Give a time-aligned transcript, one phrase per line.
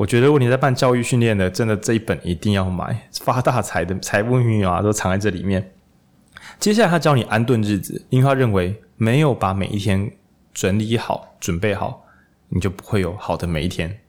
[0.00, 5.74] 我觉得如果你在办教育训练的，真的这一本一定要买，发大财的 财富密码都藏在这里面。
[6.58, 10.10] 接下来他教你安顿日子，因为他认为没有把每一天
[10.54, 12.06] 整理好、准备好，
[12.48, 14.00] 你就不会有好的每一天。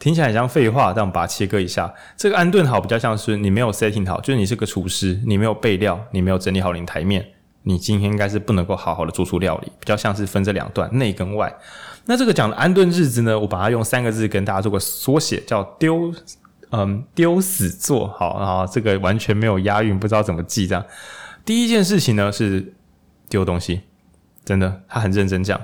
[0.00, 1.94] 听起来很像废话，但我们把它切割一下。
[2.16, 7.24] 这个安顿好比较像是你没有 setting 好，就是你是个厨师，你没有备料，你没有整理好你的台面，
[7.62, 9.70] 你今天应该是不能够好好的做出料理。
[9.78, 11.54] 比较像是分这两段，内跟外。
[12.10, 16.10] 那这个讲的安顿日子呢，我把它用三个字跟大家做个缩写，叫丢，
[16.70, 18.66] 嗯，丢死做好啊。
[18.66, 20.82] 这个完全没有押韵，不知道怎么记这样。
[21.44, 22.72] 第一件事情呢是
[23.28, 23.82] 丢东西，
[24.42, 25.60] 真的，他很认真讲。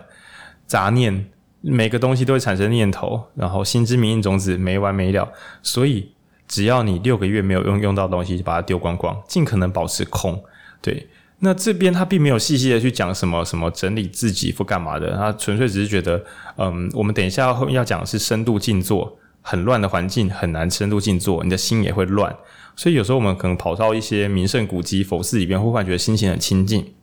[0.66, 1.30] 杂念，
[1.62, 5.32] 每个东西都会产生念头，然后心之明印种子没完没了。
[5.62, 6.12] 所以
[6.46, 10.44] 只要你六个月没有用用到东西，就把它丢光光，尽可能保持空。
[10.82, 11.08] 对，
[11.44, 16.24] 那这边他并没有细细的去讲什么什么整理自己或干嘛的，他纯粹只是觉得，
[16.56, 22.34] 嗯，我们等一下要要讲的是深度静坐，很乱的环境很难深度静坐，你的心也会乱。
[22.74, 26.94] 所以有时候我们可能跑到一些名胜古迹、佛寺里边，会忽然觉得心情很清静。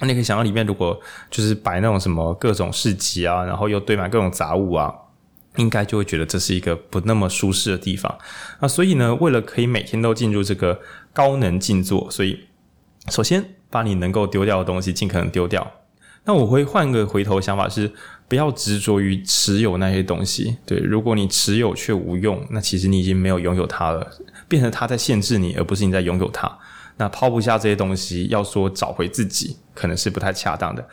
[0.00, 4.92] 那你可以想到里面，如果就是摆那种什么各种市集啊，然后又堆满各种杂物啊，
[5.56, 8.18] 应该就会觉得这是一个不那么舒适的地方。
[8.60, 10.80] 那所以呢，为了可以每天都进入这个
[11.12, 12.40] 高能静坐，所以
[13.08, 15.66] 首先把你能够丢掉的东西尽可能丢掉。
[16.24, 17.90] 那我会换个回头想法是，
[18.28, 20.58] 不要执着于持有那些东西。
[20.66, 24.06] 对，如果你持有却无用，那其实你已经没有拥有它了。
[24.46, 26.58] 变成它在限制你，而不是你在拥有它。
[26.98, 30.86] 那抛不下这些东西，要说找回自己，可能是不太恰当的。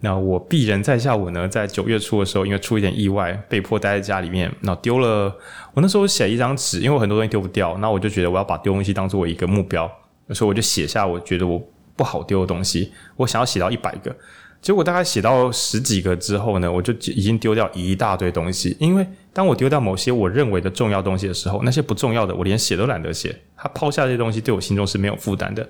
[0.00, 5.36] 那我鄙人在下，我呢，在九月初的时候，因为出一点意外，被迫待在家里面，那丢了。
[5.74, 9.90] 我那时候写一张纸，因为我很多东西丢不掉，那我就觉得我要把丢东西当作为一个目标，
[10.30, 11.60] 所以我就写下我觉得我
[11.98, 14.16] 不好丢的东西，我想要写到一百个。
[14.60, 18.76] 结果大概写到十几个之后呢，我就已经丢掉一大堆东西。
[18.80, 23.34] 因为当我丢掉某些我认为的重要东西的时候，那些不重要的我连写都懒得写。
[23.56, 25.64] 他抛下这些东西对我心中是没有负担的。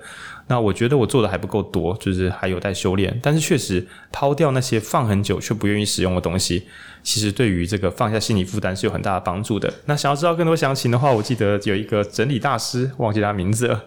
[0.47, 3.15] 那我觉得我做的还不够多，就是还有待修炼。
[3.21, 6.63] 但是确实抛掉那些放很久却不愿意使用的东西，
[7.03, 9.71] 其实对于这个放下心理负担是有很大的帮助的。
[9.85, 13.85] 那想要知道更多详情的话，我记得有一个整理大师，忘记他名字了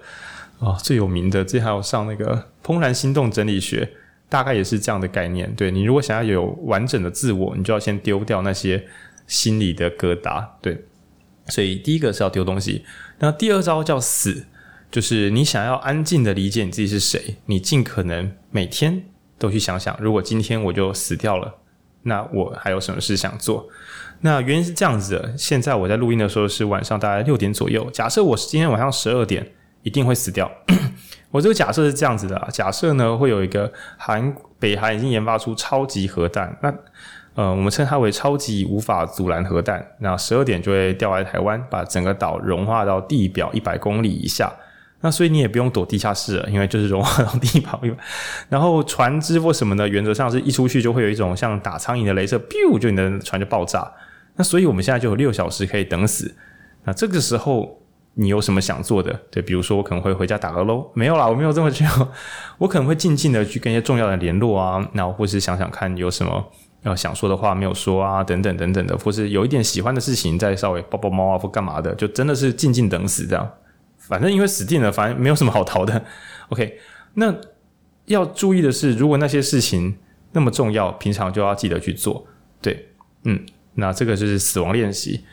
[0.62, 2.34] 哦，最有名的，这还有上那个
[2.66, 3.84] 《怦然心动整理学》。
[4.28, 8.82] 大概也是这样的概念，对，你如果想要有完整的自我，你就要先丢掉那些
[9.26, 10.86] 心里的疙瘩，对。
[11.48, 12.82] 所以第一个是要丢东西，
[13.18, 14.46] 那第二招叫死，
[14.90, 19.04] 就是你想要安静的理解你自己是谁，你尽可能每天
[19.38, 21.58] 都去想想，如果今天我就死掉了，
[22.04, 23.68] 那我还有什么事想做？
[24.22, 29.52] 那原因是这样子的，现在我在录音的时候是晚上大概六点左右，假设我是今天晚上十二点
[29.82, 30.50] 一定会死掉。
[31.30, 36.74] 我这个假设是这样子的，假设呢会有一个韩北韩已经研发出超级核弹，那
[37.34, 44.52] 呃我们称它为超级无法阻拦核弹，那十二点就会掉来台湾，把整个岛融化到地表一百公里以下，
[45.00, 47.80] 那所以你也不用躲地下室了，因为就是融化到地表，
[48.50, 53.90] 然后船只或什么的，原则上是一出去就会有一种像打苍蝇的镭射，biu 就你的船就爆炸，
[54.36, 56.36] 那所以我们现在就有六小时可以等死，
[56.84, 57.78] 那这个时候。
[58.14, 59.12] 你有什么想做的？
[59.30, 61.84] 对，比如说我可能会回家打个喽，没有啦，我没有这么久，
[62.58, 66.44] 我可能会静静的去跟一些重要的联络啊，然后或是想想看有什么
[66.82, 73.50] 要想说的话没有说啊，等等等等的，或是有一点喜欢的事情再稍微抱抱猫啊或干嘛的，就真的是静静等死这样。
[73.96, 76.04] 反正因为死定了，反正没有什么好逃的。
[76.50, 76.78] OK，
[77.14, 77.34] 那
[78.06, 79.96] 要注意的是，如果那些事情
[80.32, 82.26] 那么重要，平常就要记得去做。
[82.60, 82.88] 对，
[83.24, 83.40] 嗯，
[83.74, 85.24] 那这个就是死亡练习。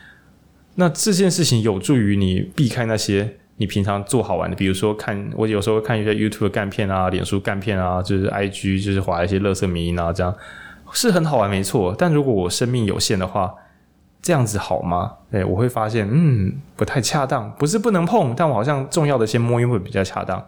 [0.79, 10.33] 那这件事情有助于你避开那些你平常做好玩的，比如说看我有时候看一些 YouTube 干片啊、脸书干片啊，就是 IG 就是划一些乐色迷因啊，这样
[10.93, 11.93] 是很好玩，没错。
[11.97, 13.53] 但如果我生命有限的话，
[14.21, 15.15] 这样子好吗？
[15.29, 17.53] 对，我会发现，嗯，不太恰当。
[17.59, 20.41] 不是不能碰，但我好像重要的先摸一摸比较恰当。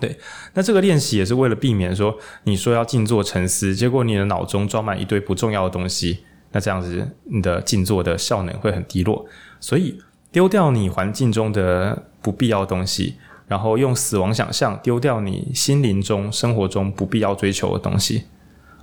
[0.00, 0.18] 对，
[0.54, 6.20] 那这个练习也是为了避免说，你说要静坐沉思，结果你的脑中装满一堆不重要的东西，
[6.52, 9.26] 那这样子你的静坐的效能会很低落。
[9.60, 10.00] 所以
[10.32, 18.24] 丢掉你环境中的不必要东西，然后用死亡想象丢掉你心灵中、生活中不必要追求的东西。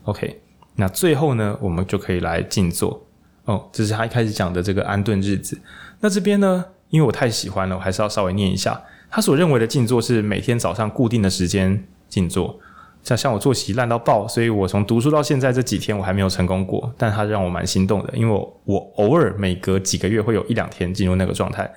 [0.04, 0.42] OK，
[0.76, 3.06] 那最后呢，我们就可以来静坐。
[3.46, 5.60] 哦，这是他一开始讲的这个安顿日子。
[6.00, 8.82] 那这边呢，因为我太喜欢了，我还是要稍微念一下。
[9.10, 12.60] 他所认为的静坐是每天早上固定的时间静坐。
[13.08, 21.74] 像像我作息烂到爆，所以我从读书到现在这几天我还没有成功过，但它让我蛮心动的，因为我我偶尔每隔几个月会有一两天进入那个状态。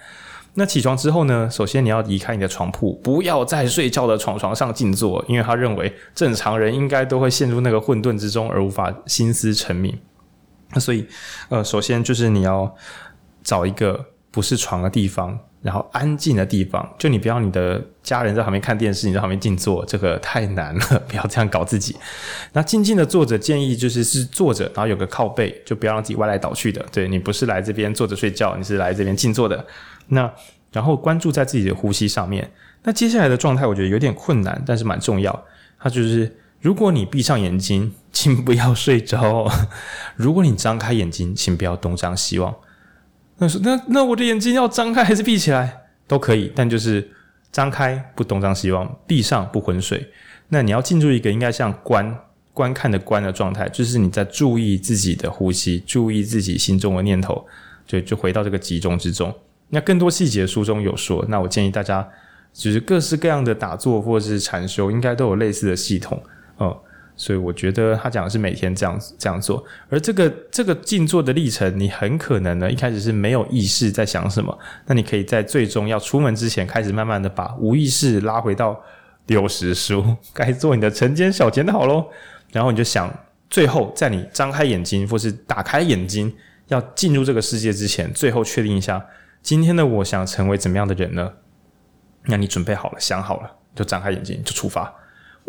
[0.54, 9.94] 那起床之后呢，首先你要离开你的床铺，不要在睡觉的床床上静坐，因为他认为正常人应该都会陷入那个混沌之中而无法心思沉冥。
[10.72, 11.06] 那所以
[11.48, 12.74] 呃，首先就是你要
[13.44, 15.38] 找一个不是床的地方。
[15.62, 21.94] 然后安静的地方，就你不要你的家人在旁边看电视，你在旁边静坐，这个太难了， 不要这样搞自己。
[22.52, 26.84] 那静静的坐着，建议就是是坐着，然后有个靠背，就不要让自己歪来倒去的。
[26.90, 29.64] 对，你不是来这边坐着睡觉，你是来这边静坐的。
[30.08, 30.32] 那
[30.72, 32.50] 然后关注在自己的呼吸上面。
[32.82, 35.44] 那接下来的状态，我觉得有点困难，但是蛮重要。
[35.78, 39.46] 它就是，如果你闭上眼睛，请不要睡着；
[40.16, 42.54] 如果你张开眼睛，请不要东张西望。
[43.40, 47.10] 那说那那我的眼睛要张开还是闭起来都可以，但就是
[47.50, 50.06] 张开不东张西望，闭上不昏睡。
[50.48, 52.14] 那你要进入一个应该像观
[52.52, 57.46] 观看的观的状态，就是你在注意自己的呼吸，注意自己心中的念头，
[57.87, 59.34] 就就回到这个集中之中。
[59.70, 62.06] 那更多细节书中有说，那我建议大家
[62.52, 66.22] 就是各式各样的打坐或者是禅修，应该都有类似的系统
[66.58, 66.78] 哦。
[67.20, 78.81] 所以我觉得他讲的是每天这样这样做，而这个这个静坐的历程，你很可能呢一开始是没有意识在想什么，那你可以在最终要出门之前，开始慢慢的把无意识拉回到
[79.26, 82.06] 六时书，该做你的晨间小检讨喽。
[82.52, 83.14] 然后你就想，
[83.50, 86.34] 最后在你张开眼睛或是打开眼睛
[86.69, 89.05] 要进入这个世界之前，最后确定一下，
[89.43, 91.31] 今天的我想成为怎么样的人呢？
[92.25, 94.90] 那你准备好了，想好了，就张开眼睛就出发。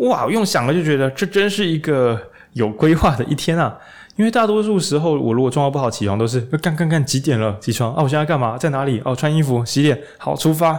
[0.08, 0.28] 哇！
[0.28, 2.20] 用想了就觉得这真是一个
[2.52, 3.78] 有规划的一天啊！
[4.16, 8.02] 因为大多数时候，我如果状况不好起床，都是干干干几点了起床啊？
[8.02, 8.58] 我现在干嘛？
[8.58, 9.00] 在哪里？
[9.04, 10.78] 哦，穿衣服、洗脸，好出发。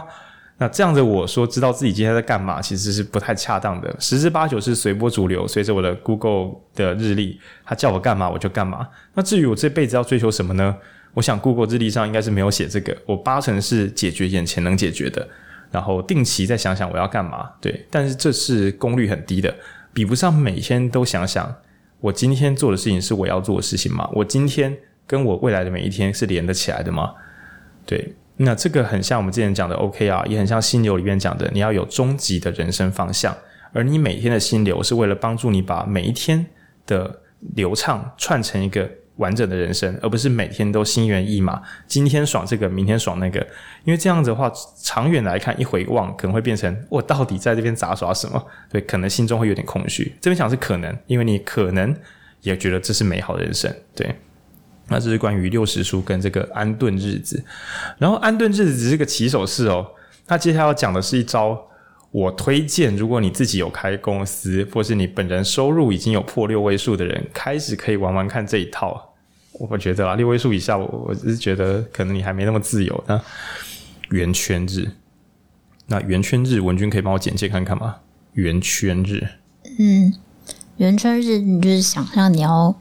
[0.58, 3.92] 那这样子我说知道自己今天在干嘛，其实是不太恰当的。
[3.98, 8.86] 十之八九是随波逐流，随着我的 Google 的日历，他叫我干嘛我就干嘛。
[9.14, 10.76] 那至于我这辈子要追求什么呢？
[11.14, 12.96] 我想 Google 日历上应该是没有写这个。
[13.04, 15.26] 我八成是解决眼前能解决的。
[15.74, 19.52] 然后定期再想想我要干嘛，对，但是这是功率很低的，
[19.92, 21.52] 比不上每天都想想
[21.98, 24.08] 我今天做的事情是我要做的事情吗？
[24.12, 24.72] 我今天
[25.04, 27.12] 跟我未来的每一天是连得起来的吗？
[27.84, 33.36] 对，那这个很像我们之前讲的 OKR，也很像心流里面讲的，你要有终极的人生方向，
[33.72, 36.46] 而你每天的心流是为了帮助你把每一天
[36.86, 37.20] 的
[37.56, 38.88] 流畅串成一个。
[39.16, 43.40] 完整的人生，而不是每天都心猿意马，今天爽这个，明天爽那个。
[43.84, 44.50] 因为这样子的话，
[44.82, 48.44] 长远来看，一回望可能会变成我到底在这边杂耍什么？
[48.70, 50.12] 对，可能心中会有点空虚。
[50.20, 51.94] 这边讲是可能，因为你可能
[52.40, 53.72] 也觉得这是美好的人生。
[53.94, 54.14] 对，
[54.88, 57.44] 那这是关于六十书跟这个安顿日子。
[57.98, 59.86] 然后安顿日子只是个起手式哦。
[60.26, 61.68] 那接下来要讲的是一招，
[62.14, 69.14] 我推荐，如果你自己有开公司，或是你本人收入已经有破六位数的人，开始可以玩玩看这一套。
[69.54, 73.04] 我觉得啊，六位数以下，我我只是觉得可能你还没那么自由。
[73.08, 73.20] 那
[74.10, 74.92] 圆圈日，
[75.86, 77.96] 那圆圈日，文君可以帮我简介看看吗？
[78.34, 79.26] 圆圈日，
[79.80, 80.14] 嗯，
[80.76, 82.72] 圆圈日，你就是想象你要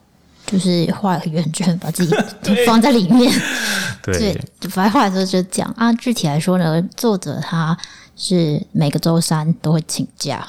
[0.45, 2.15] 就是画个圆圈，把自己
[2.67, 3.33] 放在里面。
[4.03, 4.15] 对，
[4.59, 5.91] 对，白话的时候就讲啊。
[5.93, 7.75] 具体来说呢，作者他。
[8.15, 10.47] 是每个周三都会请假，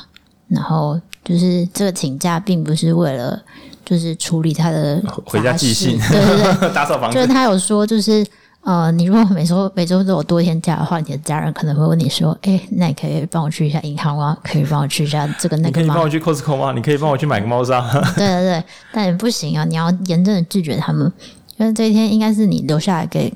[0.49, 3.41] 然后就是这个请假并不是为了
[3.85, 7.15] 就是处理他的回家寄信，对对对， 打扫房子。
[7.15, 8.25] 就是他有说，就是
[8.63, 14.37] 呃，你如果每周每周都有多一天假的话，你的家人可能会问你说：“哎，那你可以帮我去一下银行吗？
[14.43, 15.75] 可以帮我去一下这个那个吗？
[15.75, 16.73] 可以帮我去 Costco 吗？
[16.73, 17.81] 你可以帮我去买个猫砂？”
[18.17, 19.65] 对对对，但也不行啊！
[19.65, 21.13] 你要严正的拒绝他们，
[21.59, 23.33] 因为这一天应该是你留下来给。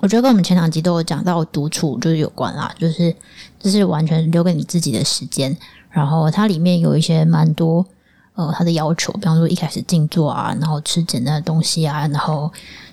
[0.00, 3.14] 我觉得跟我们前两集都有讲到独处就是有关啦，就是
[3.58, 5.56] 就是完全留给你自己的时间。
[5.90, 7.84] 然后它里面有一些蛮多
[8.34, 12.48] 呃它的要求，比方说一开始静坐啊，然后吃简单的东西啊，然后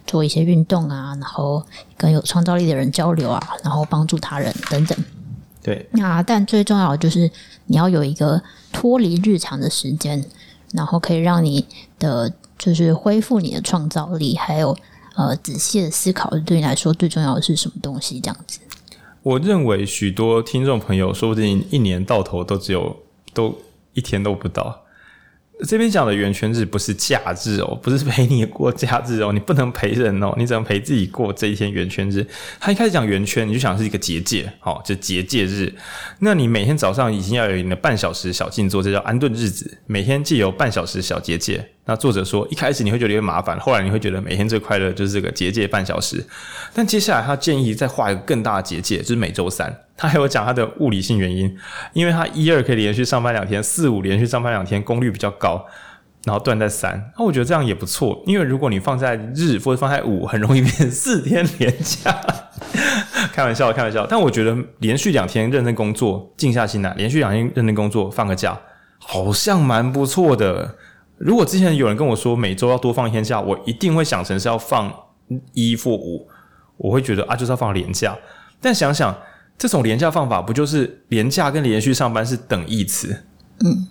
[0.08, 1.64] 做一些运动啊，然后
[1.96, 4.98] 跟有创造力的人交流啊，然后帮助他人等等。
[5.62, 7.30] 对，那但最重要的就是
[7.68, 10.26] 你要有一个脱离日常的时间，
[10.72, 11.68] 然后可以让你
[12.00, 14.76] 的就是恢复你的创造力，还有。
[15.16, 18.20] 呃，仔细的思考，对你来说最重要的是什么东西？
[18.20, 18.60] 这样子，
[19.24, 22.98] 我认为许多听众朋友说不定一年到头都只有
[23.34, 23.58] 都
[23.94, 24.85] 一天都不到。
[25.64, 32.26] 这边讲的圆圈日不是假日哦，不是陪你过假日哦，你不能陪人哦，你只能陪自己过这一天圆圈日。
[32.60, 35.74] 他一开始讲圆圈，你就想是一个结界，好，就结界日。
[36.20, 39.78] 那你每天早上已经要有你的半小时小静坐，这叫安顿日子。
[39.86, 41.66] 每天既有半小时小结界。
[41.86, 46.26] 那作者说，一开始你会觉得有点麻烦，后来你会觉得每天最快乐就是这个结界半小时。
[46.74, 49.85] 但接下来他建议再画一个更大的结界，就是每周三。
[49.98, 51.58] 他还有讲他的物理性原因，
[51.94, 55.66] 因为他一二可以连续上班两天，四五连续上班两天，功率比较高，
[56.26, 57.12] 然后断在三。
[57.18, 62.20] 那我觉得这样也不错，因为如果你放在日或者放在五，很容易变四天连假。
[63.32, 64.06] 开玩笑，开玩笑。
[64.06, 68.58] 但我觉得连续两天认真工作，静下心来，连续两天认真工作，放个假，
[69.00, 70.76] 好像蛮不错的。
[71.18, 74.94] 如果之前有人跟我说每周要多放一天假，我一定会想成是要放
[75.54, 76.28] 一或五，
[76.78, 78.18] 我会觉得啊，就是要放连假。
[78.62, 79.16] 但想想
[79.58, 83.24] 这种廉价放法，不就是廉价跟连续上班是等义词？
[83.64, 83.88] 嗯，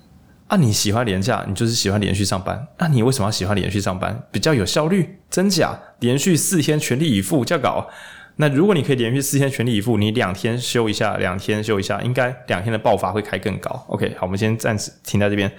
[0.48, 2.66] 啊，你喜欢廉价，你就是喜欢连续上班。
[2.78, 4.22] 那、啊、你为什么要喜欢连续上班？
[4.30, 5.78] 比较有效率，真假？
[6.00, 7.88] 连续四天全力以赴，这样搞。
[8.36, 13.70] 那如果你可以连续四天全力以赴，你两天休一下，两天休一下，应该两天的爆发会开更高。
[13.88, 15.50] OK，好，我们先暂时停在这边。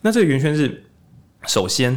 [0.00, 0.82] 那这个圆圈是，
[1.46, 1.96] 首先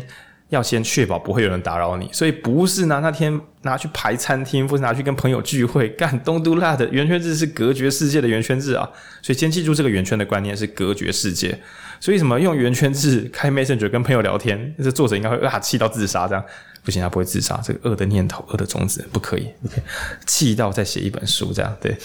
[0.49, 8.87] 要先确保不会有人打扰你，所以不是拿那天拿去排餐厅，或是拿去跟朋友聚会干东都辣的圆圈制是隔绝世界的圆圈制啊。
[9.21, 11.57] 所以先记住这个圆圈的观念是隔绝世界。
[11.99, 16.43] 所以什么用圆圈制开 Messenger 跟朋友聊天，这作者应该会啊气到自杀这样。
[16.83, 17.59] 不行，他不会自杀。
[17.63, 19.49] 这个恶的念头、恶的种子不可以。
[19.65, 19.81] OK，
[20.27, 21.97] 气到再写一本书，这样对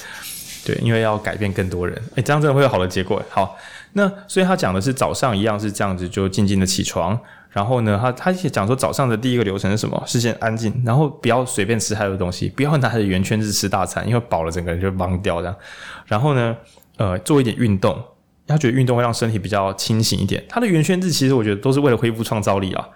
[0.64, 1.94] 对，因为要改变更多人。
[2.14, 3.22] 诶，这样真的会有好的结果。
[3.28, 3.58] 好，
[3.92, 7.20] 那所以他讲的是早上一样是这样子，就静静的起床。
[7.50, 10.00] 然后呢，他他讲说早上的第一个流程是什么？
[10.06, 15.56] 是先安静，然后不要随便吃太多东西，不要拿着圆圈子吃大餐，因为饱了整个人就忘掉这样。
[16.06, 16.56] 然后呢，
[16.96, 18.00] 呃，做一点运动，
[18.46, 20.44] 他觉得运动会让身体比较清醒一点。
[20.48, 22.88] 他的圆圈子其实我觉得都是为了恢复创造力啊。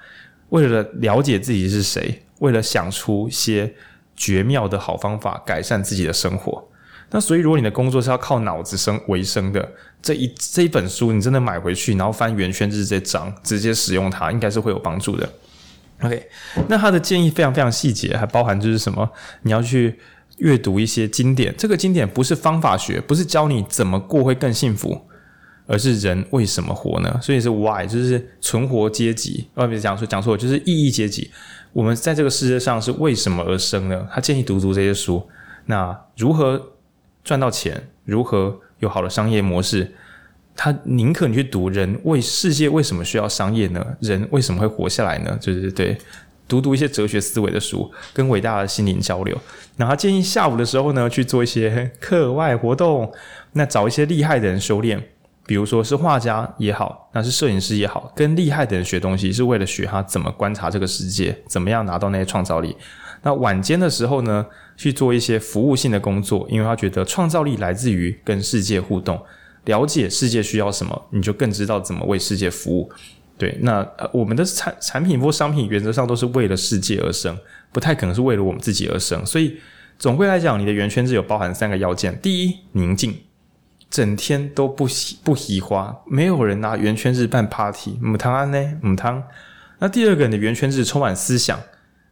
[0.50, 3.74] 为了了解自己是谁，为了想出些
[4.14, 6.64] 绝妙的好方法改善自己的生活。
[7.10, 9.68] 那所以，如果你的工作是要靠脑子生为生的，
[10.02, 15.28] 这一这一本书你真的买回去，然后翻圆圈日这章，直接使用它，应该是会有帮助的。
[16.02, 16.28] OK，
[16.68, 19.08] 那他的建议非常非常细节，还包含就是什么，
[19.42, 19.98] 你要去
[20.38, 21.54] 阅读一些经典。
[21.56, 25.02] 这个经典不是方法学，不是教你怎么过会更幸福。
[25.66, 27.18] 而是人为什么活呢？
[27.22, 29.48] 所以是 why，就是存活阶级。
[29.54, 31.30] 哦，别讲错，讲错，就是意义阶级。
[31.72, 34.06] 我们在这个世界上是为什么而生呢？
[34.12, 35.26] 他建议读读这些书。
[35.64, 36.73] 那如何
[37.24, 37.88] 赚到钱？
[38.04, 39.92] 如何有好的商业模式？
[40.54, 43.84] 他宁可你去读人为世界为什么需要商业呢？
[43.98, 45.36] 人为什么会活下来呢？
[45.42, 45.98] 对对对，
[46.46, 49.36] 读读一些哲学思维的书，跟伟大的心灵交流。
[49.76, 53.12] 那他建议下午的时候呢，去做一些课外活动，
[53.54, 55.02] 那找一些厉害的人修炼。
[55.46, 62.76] 比如说是画家也好，那是摄影师也好，跟厉害的人学东西，是为了学他怎么观察这个世界，怎么样拿到那些创造力。
[63.24, 69.20] 那晚间的时候呢，去做一些服务性的工作，因为他觉得创造力来自于跟世界互动，
[69.64, 72.88] 了解世界需要什么，你就更知道怎么为世界服务。
[73.36, 77.36] 对，那我们的产产品或商品原则上都是为了世界而生，
[77.72, 79.26] 不太可能是为了我们自己而生。
[79.26, 79.56] 所以
[79.98, 83.16] 总归来讲，你的圆圈日有包含三个要件：第一，宁静。
[83.90, 88.78] 整天都不喜不喜花，没有人拿圆圈日办 party，母汤安呢？
[88.82, 89.22] 母汤。
[89.78, 91.60] 那第二个，你的圆圈日充满思想，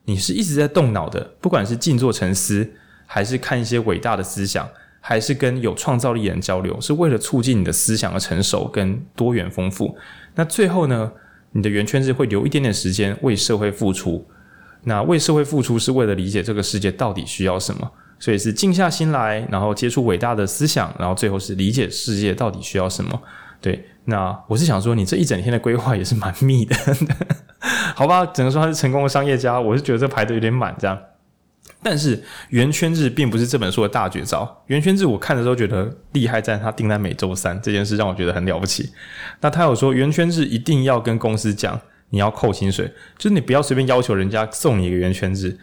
[0.04, 2.70] 你是一直在动脑的，不管是静坐沉思，
[3.06, 4.68] 还是看一些伟大的思想，
[5.00, 9.96] 还是跟有创造力的人交流，是为了促进你的思想的成熟跟多元丰富。
[10.34, 11.12] 那最后呢，
[11.52, 14.26] 你的圆圈是会留一点点时间为社会付出，
[14.84, 17.90] 那为社会付出是为了理解这个世界到底需要什么。
[18.18, 23.20] 所以是静下心来，然后接触伟大的思想，然后最后是理解世界到底需要什么。
[23.60, 26.76] 对，那我是想说，你这一整天的规划也是蛮密的，
[27.94, 28.26] 好吧？
[28.26, 30.98] 只能说他是成功的商业家，我是觉得这排的有点满这样。
[31.82, 34.62] 但是圆圈日并不是这本书的大绝招。
[34.66, 38.92] 圆圈日我看的时候觉得厉害在他定在每周三这件事，让我觉得很了不起。
[39.40, 41.80] 那他有说圆圈日一定要跟公司讲，
[42.10, 45.56] 你要扣薪水，就是你不要随便要求人家送你一个圆圈日，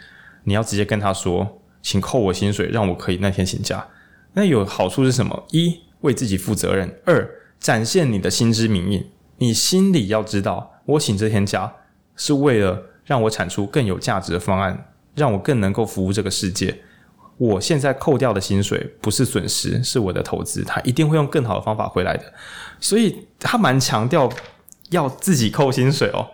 [0.44, 1.56] 你要直接跟他说。
[1.82, 3.88] 请扣我薪水，让我可以那天请假。
[4.34, 5.46] 那有好处是什么？
[5.52, 7.26] 一，为自己负责任；二，
[7.60, 9.06] 展现你的心知明明。
[9.38, 11.74] 你心里要知道，我请这天假
[12.16, 16.82] 是为了让我产出更有价值的方案，让我更能够服务这个世界。
[17.38, 22.34] 我现在扣掉的薪水不是损失，是我的投资，他一定会用更好的方法回来的。
[22.82, 24.30] 所以他蛮强调
[24.90, 26.28] 要自己扣薪水哦。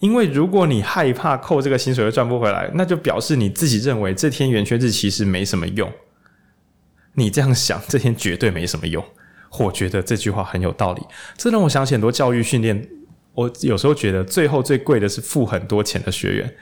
[0.00, 5.90] 因为如果你害怕扣这个薪水会赚不回来，那就表示你自己认为这天圆缺日其实没什么用。
[7.14, 9.02] 你这样想，这天绝对没什么用。
[9.58, 11.02] 我觉得这句话很有道理，
[11.36, 12.88] 这让我想起很多教育训练。
[13.34, 16.54] 我有时候觉得最后最贵的是付很多钱的学员，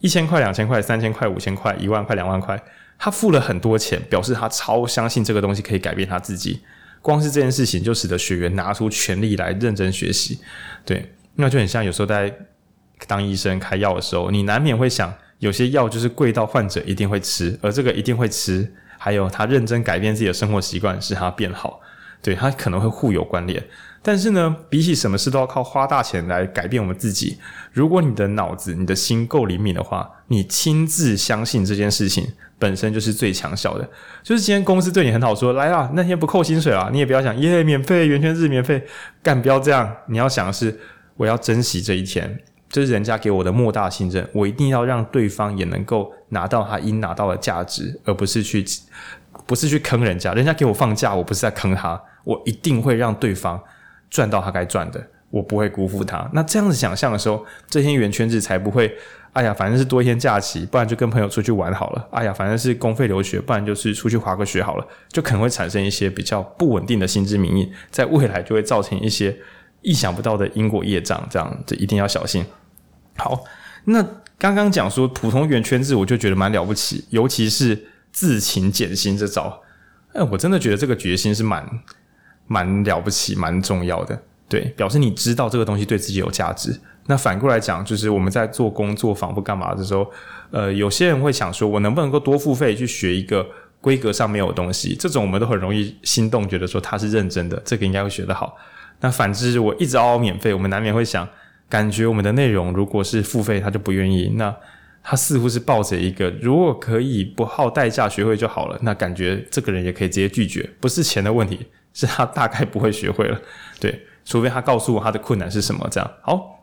[0.00, 2.60] 一千块、两千块、三千块、五千块、一万块、两万块，
[2.98, 6.60] 他付了很多钱，表示他超相信这个东西可以改变他自己。
[7.02, 10.38] 光是这件事情就使得学员拿出全力来认真学习。
[10.84, 12.34] 对，那就很像有时候在。
[13.06, 21.80] 当医生开药的时候，你难免会想，有些药就是贵到患者一定会吃，而这个一定会吃，还有他认真改变自己的生活习惯，使他变好，
[22.22, 23.62] 对，他可能会互有关联。
[24.02, 27.38] 但是呢，比起什么事都要靠花大钱来改变我们自己，
[27.72, 32.26] 如果你的脑子、你的心够灵敏的话，你亲自相信这件事情
[32.58, 33.86] 本身就是最强效的。
[34.22, 38.82] 就是今天公司对你很好说，说来啊，那天不扣薪水啊，你也不要想耶，免费，圆圈日免费，
[39.22, 40.80] 干，不要这样，你要想的是，
[41.16, 42.40] 我要珍惜这一天。
[42.70, 48.64] 这是人家给我的莫大信任，我一定要让对方也能够拿到他应拿到的价值，而不是去
[49.44, 50.32] 不是去坑人家。
[50.32, 52.00] 人家给我放假，我不是在坑他，
[52.30, 53.60] 我一定会让对方
[54.08, 56.28] 赚到他该赚的，我不会辜负他。
[56.32, 58.92] 那这样子想象的时候，这些圆圈子才不会。
[59.32, 62.08] 哎呀，反正是多一天假期，不然就跟朋友出去玩好了。
[62.10, 64.84] 哎呀，反正是公费留学，不然就是出去滑个雪好了。
[65.08, 69.36] 就可能会产生一些比较不稳定的心知明意，在未来就会造成一些
[69.82, 72.44] 意想不到的因果业障，这样就一定要小心。
[73.18, 73.44] 好，
[73.84, 74.04] 那
[74.36, 79.62] 刚刚讲说普通圆圈制，我就觉得蛮了不起，尤其是自勤减薪这招，
[80.12, 81.64] 哎，我真的觉得这个决心是蛮
[82.50, 84.20] 蛮了不起、蛮重要的。
[84.48, 86.76] 对，表示你知道这个东西对自己有价值。
[87.06, 90.10] 那反过来讲，就是我们在做工作坊或干嘛的时候，
[90.50, 93.46] 呃，有些人会想说，我能不能够多付费去学一个
[93.80, 94.96] 规格上没有东西？
[94.98, 98.56] 这种我们都很容易心动，觉得说他是认真的，这个应该会学得好。
[99.00, 101.28] 那反之，我一直嗷嗷免费，我们难免会想，
[101.68, 104.32] 感觉我们的内容如果是付费，他就不愿意。
[104.34, 104.52] 那
[105.02, 113.40] 他似乎是抱着一个，如果可以不耗代价学会就好了，那感觉这个人也可以直接拒绝，不是钱的问题，是他大概不会学会了。
[113.78, 116.56] 对，除非他告诉我他的困难是什么，这样好。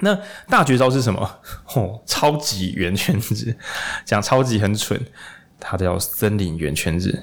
[0.00, 1.40] 那大绝招是什么？
[1.76, 3.56] 哦，超级圆圈制，
[4.04, 5.00] 讲超级很蠢，
[5.60, 7.22] 它叫森林圆圈制。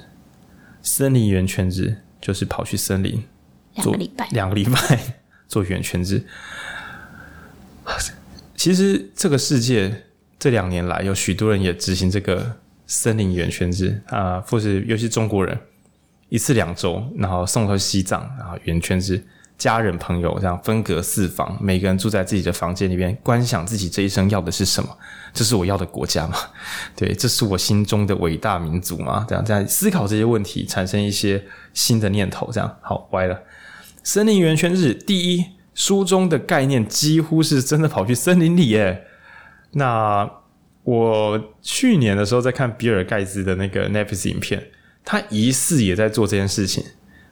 [0.80, 3.22] 森林圆圈制就是跑去森林
[3.76, 4.98] 做两个礼拜，两个礼拜
[5.46, 6.26] 做圆圈制。
[8.56, 10.04] 其实这个世界
[10.38, 12.56] 这两年来有许多人也执行这个
[12.86, 15.56] 森林圆圈制啊，或是尤其中国人，
[16.32, 19.22] 一次两周，然后送到西藏，然后圆圈是。
[19.58, 24.88] 家人朋友这样分隔四方，每个人住在自己的房间里面，观想自己这一生要的是什么？
[25.32, 26.36] 这是我要的国家吗？
[26.96, 29.24] 对，这是我心中的伟大民族吗？
[29.28, 32.50] 这样在思考这些问题，产生一些新的念头。
[32.50, 33.40] 这样好歪了。
[34.02, 39.04] 森林圆圈日，第一，书中的概念几乎是真的跑去森林里耶。
[39.74, 40.28] 那
[40.82, 44.71] 我去年的时候在看比尔盖茨的那个 Netflix 影片，
[45.04, 46.84] 他疑似也在做这件事情。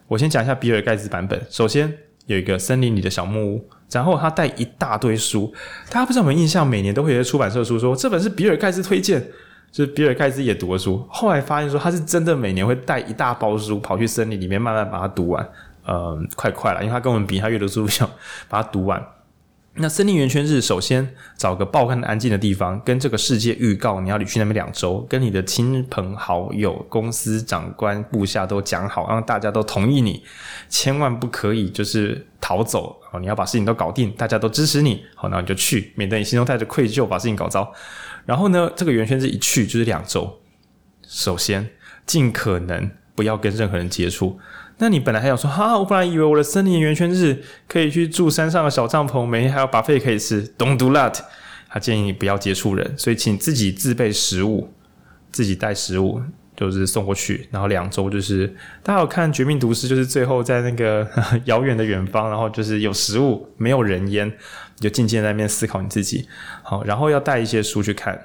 [0.07, 1.97] 我先讲一下比尔盖茨版本，首先。
[2.27, 5.51] 有一个森林里的小木屋，然后他带一大堆书。
[5.89, 6.65] 大家不知道有没有印象？
[6.65, 9.19] 每年都会有出版社书说这本是比尔盖茨推荐，
[9.71, 11.03] 就是比尔盖茨也读的书。
[11.09, 15.45] 后来发现说他是真的每年会带一大包书跑去森林里面慢慢把它读完。
[15.87, 18.09] 嗯，快快了，因为他跟我们比，他阅读速度小，
[18.47, 19.03] 把它读完。
[19.81, 30.23] 那森林圆圈日，首先找个爆肝安静的地方，跟这个世界预告你要旅去那边两周，跟你的亲朋好友、公司长官、部下都讲好，让大家都同意你，
[30.69, 37.73] 千万不可以就是逃走哦，你要把事情都搞定，大家都支持你，好，那你就去，免得你心中带着愧疚把事情搞糟。
[38.27, 40.39] 然后呢，这个圆圈制一去就是两周，
[41.07, 41.67] 首先
[42.05, 44.39] 尽可能不要跟任何人接触。
[44.81, 51.19] 那你本来还想说，哈，我本来以为我的森林圆圈日可以去住山上的小帐篷，每天还有 buffet 可以吃，Don't do that。
[51.69, 54.73] 他建议你不要接触人，所以请自己自备食物，
[55.31, 56.19] 自己带食物，
[56.55, 57.47] 就是送过去。
[57.51, 58.47] 然后两周就是，
[58.81, 61.07] 大家有看《绝命毒师》，就是最后在那个
[61.45, 66.27] 遥远的远方，然后就是有食物，没有人烟，你就静静在那边思考你自己。
[66.63, 68.19] 好，然后要带一些书去看，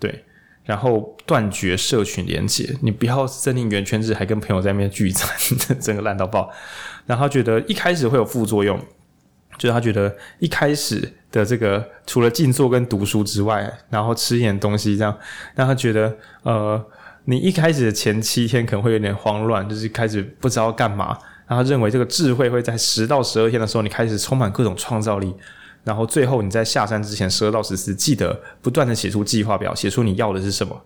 [0.00, 0.24] 对。
[0.64, 5.28] 然后断绝社群连接，你不要森林圆圈制，还跟朋友在那边聚餐，
[5.80, 6.50] 整个烂到爆。
[7.06, 8.78] 然后他觉得一开始会有副作用，
[9.58, 15.16] 就是他觉得一开始的这个除了静坐跟读书之外，然后吃一点东西这样，
[15.54, 16.84] 让他觉得呃，
[17.24, 21.18] 你一开始的前七天可能会有点慌乱，就是开始不知道干嘛。
[21.48, 25.34] 然后认为这个智慧会在十到十二天的时候，你开始充满各种创造力。
[25.82, 30.80] 然后最后你在下山之前十二到十四，记得不断的写出计划表，写出你要的是什么。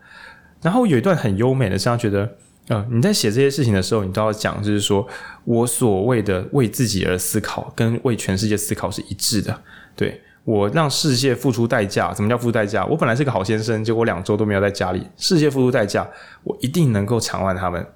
[0.63, 2.37] 然后有一段很优美的，是他觉得，
[2.69, 5.07] 呃，你在写这些事情的时候，你都要讲，就是说
[5.45, 9.61] 我所谓的为自己而思考，跟为全世界思考是一致的。
[9.95, 12.87] 对，我让世界付出代价，什么叫付出代价？
[12.87, 16.09] 我本来是个好先生，结果两周都没有在家里，世界付出代价，
[16.45, 17.87] 我一定能够偿还他们。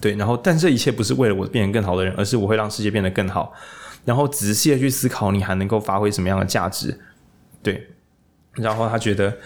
[0.00, 3.52] 对，然后但这一切不是为了我变成更好的人，而是我会让世界变得更好。
[4.06, 6.98] 然后仔细的去思考，你还能够发挥什么样的价值？
[7.62, 7.88] 对，
[8.54, 9.36] 然后他觉得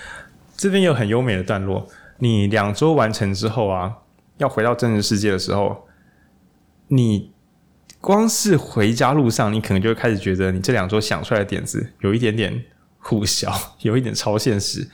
[0.57, 1.89] 这边有很优美的段落。
[2.19, 3.97] 你两周完成之后啊，
[4.37, 5.89] 要回到真实世界的时候，
[6.89, 7.33] 你
[8.01, 12.65] 光是回家路上，你可能就会开始觉得，你这两周想出来的点子有一点点。
[13.01, 14.87] 互小， 有一点超现实，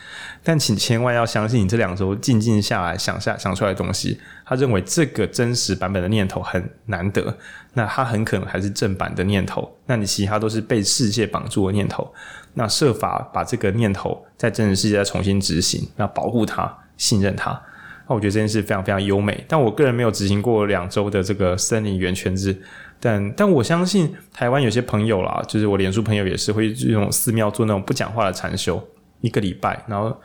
[0.43, 4.19] 但请千万要相信你这两周静静下来想下想出来的东西。
[4.45, 7.37] 他认为这个真实版本的念头很难得，
[7.75, 12.15] 那他很可能还是正版的念头，那你其他都是被世界绑住的念头。
[12.55, 17.61] 那设法把这个念头在真实世界再重新执行，那保护它，信任它。
[18.09, 19.45] 那我觉得这件事非常非常优美。
[19.49, 22.57] 但我个人没有执行过两周的这个森林圆圈制，
[23.01, 28.83] 但但我相信台湾有些朋友啦，就是我连书朋友也是会用寺庙做那种不讲话的禅修，
[29.21, 30.17] 一个礼拜，然后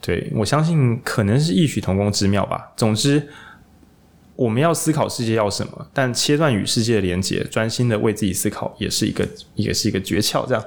[0.00, 2.72] 对，我相信可能是异曲同工之妙吧。
[2.76, 3.28] 总之，
[4.34, 10.44] 我们要思考世界要什么，但切断与世界的连接，专心的为自己思考，也是一个也是一个诀窍。
[10.46, 10.64] 这样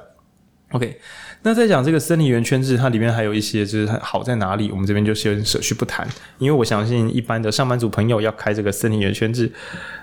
[0.72, 1.00] ，OK。
[1.46, 6.08] 那在讲这个森林圆圈制，它里面还有一些就是它好在哪里，我们这边就先舍去不谈，
[6.40, 9.52] 因为我相信一般的上班族朋友要开这个森林圆圈制，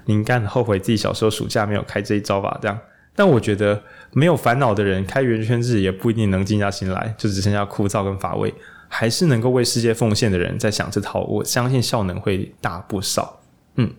[0.05, 2.57] 你应该很后悔自己小时候暑假没有开这一招吧？
[2.63, 2.79] 这样，
[3.17, 8.55] 但我觉得没有烦恼的人开圆圈制也不一定能静下心来，就只剩下枯燥跟乏味，
[8.87, 13.41] 还是能够为世界奉献的人在想这套，我相信效能会大不少。
[13.75, 13.93] 嗯，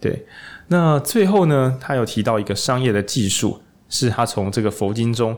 [0.00, 0.24] 对。
[0.68, 5.36] 那最后呢，他有提到一个商业的技术，是他从这个佛经中。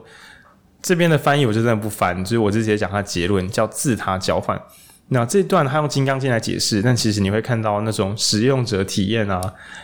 [0.83, 4.61] 这边的翻译我就真的不翻，就是我直接讲它结论叫自他交换。
[5.09, 9.41] 那这段他用《金刚经》来解释，但其实你会看到那种使用者体验啊、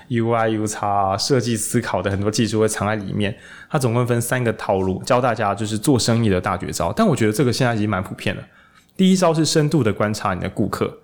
[0.09, 3.37] UI、UX 啊、设计思考的很多技术会藏在里面。
[3.69, 6.91] 它总共分三个套路，教大家就是做生意的大绝招。
[6.97, 8.43] 但我觉得这个现在已经蛮普遍了。
[8.97, 10.99] 第一招是深度的观察你的顾客，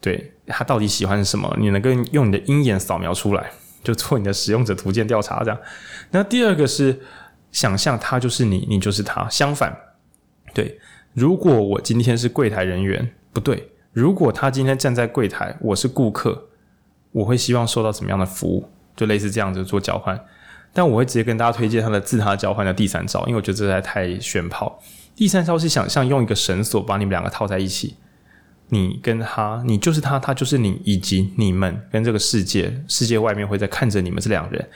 [0.00, 3.50] 对，他到底喜欢什么，你能够用你的鹰眼扫描出来，
[3.82, 5.58] 就做你的使用者图鉴调查这样。
[6.12, 7.00] 那第二个是。
[7.52, 9.28] 想象他就是你，你就是他。
[9.28, 9.76] 相反，
[10.52, 10.78] 对，
[11.12, 13.72] 如果我今天是柜台人员，不对。
[13.92, 16.48] 如果他今天站在柜台，我是顾客，
[17.10, 18.70] 我会希望受到怎么样的服务？
[18.94, 20.18] 就类似这样子做交换。
[20.72, 24.80] 但我会直接跟大家推荐他的自他交换的第三招，因为我觉得这在太炫炮。
[25.16, 27.96] 第三招是想象用一个绳索把你们两个套在一起，
[28.68, 34.68] 你跟他，你就是他，他就是你，以及你们跟这个世界，世界外面会在看着你们这两人。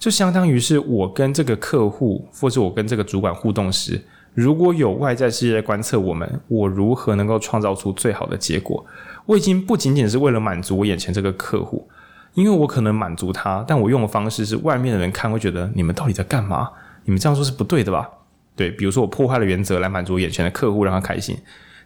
[0.00, 4.00] 就相当于是我跟这个客户，或是我跟这个主管互动时，
[4.32, 8.82] 如果有外在世界观测我们，我如何能够创造出最好的结果？
[9.26, 11.86] 我已经不仅仅是为了满足我眼前这个客户，
[12.32, 16.70] 因为我可能满足他，但我用的方式是外面的人看会觉得你们到底在干嘛？
[17.04, 18.08] 你们这样说是不对的吧？
[18.56, 21.36] 对，比如说我破坏了原则来满足眼前的客户，让他开心。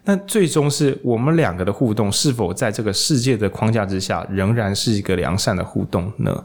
[0.04, 6.44] 那最终是我们两个的互动是否在这个世界的框架之下，仍然是一个良善的互动呢？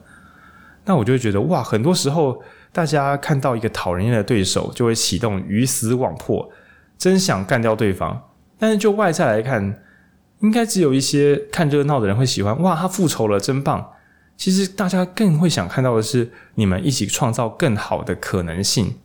[0.89, 6.49] 那我就会觉得哇，很多时候大家看到一个讨人厌的对手，就会启动鱼死网破，
[6.97, 8.19] 真想干掉对方。
[8.57, 9.83] 但是就外在来看，
[10.39, 13.91] 应该只有一些看热闹的人会喜欢哇，他复仇了，真棒。
[14.35, 18.95] 其实大家更会想看到的是，你们一起创造更好的可能性，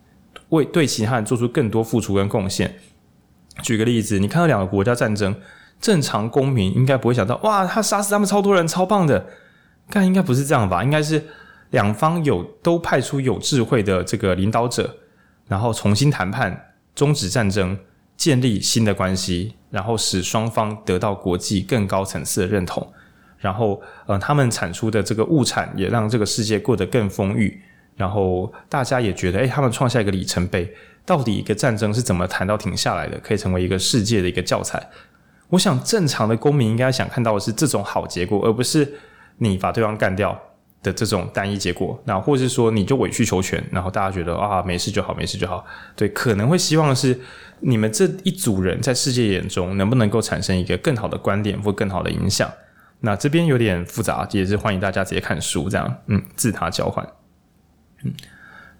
[0.49, 2.77] 为对其他人做出更多付出跟贡献。
[3.63, 5.37] 举个例子，你看到两个国家战争，
[5.79, 9.27] 正常公民应该不会想到哇，他杀死他们超多人，超棒的。
[9.91, 10.83] 但应该不是这样吧？
[10.83, 11.23] 应该是。
[11.71, 14.97] 两方有都派出有智慧的这个领导者，
[15.49, 17.79] 然后重新谈判，终止战争，
[18.17, 22.87] 建立新的关系，然后使双方得到国际更高层次的认同，
[23.39, 27.61] 然后呃，他们产出的这个物产也让这个世界过得更丰裕，
[27.97, 30.73] 然后大家也觉得，诶，他们创下一个里程碑。
[31.07, 33.19] 到底一个战争是怎么谈到停下来的？
[33.19, 34.89] 可以成为一个世界的一个教材。
[35.51, 38.91] 我想，正常的公民应该想看到的是这种好结果，而不是
[39.37, 40.41] 你把对方干掉。
[40.85, 45.65] 的这种单一结果，那或者是说你就委曲求全，然后大家觉得啊，没事就好，没事就好。
[45.97, 47.19] 对，可能会希望的是
[47.61, 52.49] 你们这一组人在世界眼中能不能够产生一个更好的观点或更好的影响。
[53.01, 55.97] 那这边有点复杂，也是欢迎大家直接看书这样。
[56.07, 57.07] 嗯，自他交换。
[58.05, 58.13] 嗯，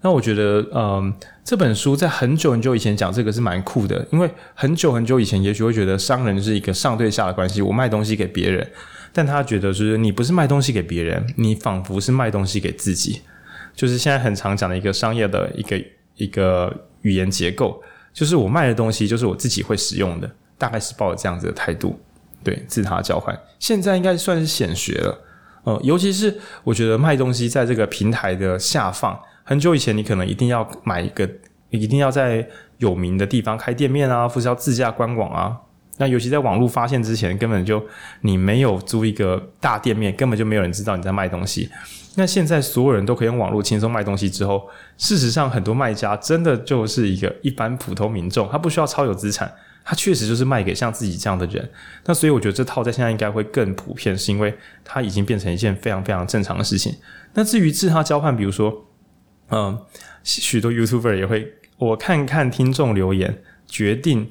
[0.01, 1.13] 那我觉得，嗯，
[1.43, 8.71] 这本书在很久很久以前讲这个是蛮酷的，因为很久很久以前，也许会觉得商人是一个上对下的关系，我卖东西给别人。
[9.15, 13.21] 但他觉得，就是你不是卖东西给别人，你仿佛是卖东西给自己。
[13.73, 15.81] 就是现在很常讲的一个商业的一个
[16.15, 17.81] 一个语言结构，
[18.13, 21.97] 就是我卖的东西就是我自己会使用的，大概是抱着这样子的态度，
[22.43, 23.33] 对，自他交换。
[23.57, 25.17] 现在应该算是显学了，
[25.63, 31.29] 呃，尤其是我觉得卖东西在这个平台的下放，很久以前你可能一定要买一个，
[31.69, 32.45] 一定要在
[32.79, 35.57] 有名的地方开店面啊，或是要自驾官网啊。
[35.97, 37.81] 那尤其在网络发现之前，根本就
[38.21, 41.69] 你没有租一个大店面，根本就没有人知道你在卖东西。
[42.17, 49.49] 那现在所有人都可以用网络轻松卖东西之后，事实上很多卖家真的就是一个一般普通民众，他不需要超有资产，
[49.83, 51.69] 他确实就是卖给像自己这样的人。
[52.05, 54.53] 那所以我觉得这套在现在应该会更普遍，是因为
[54.83, 56.95] 它已经变成一件非常非常正常的事情。
[57.33, 58.85] 那至于自他交换，比如说，
[59.49, 59.77] 嗯，
[60.23, 64.29] 许多 YouTuber 也会，我看看听众留言，决定。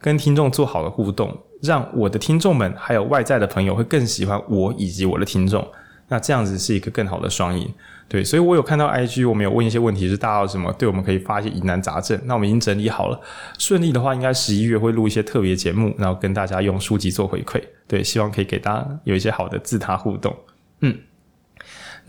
[0.00, 5.66] 跟听众做好的互动，让我的听众们还有外在的朋友会更喜欢我以及我的听众。
[6.08, 7.72] 那这样子是一个更好的双赢。
[8.08, 13.20] 对，所以我有看到 IG，我们有问一些问题，是大家什么对我们可以发一些疑难杂症，那我们已经整理好了。
[13.58, 17.62] 顺利的话，应该十一月会录一些特别节目，然后跟大家用书籍做回馈。
[17.86, 20.36] 对，希望可以给大家有一些好的自他互动。
[20.80, 20.98] 嗯，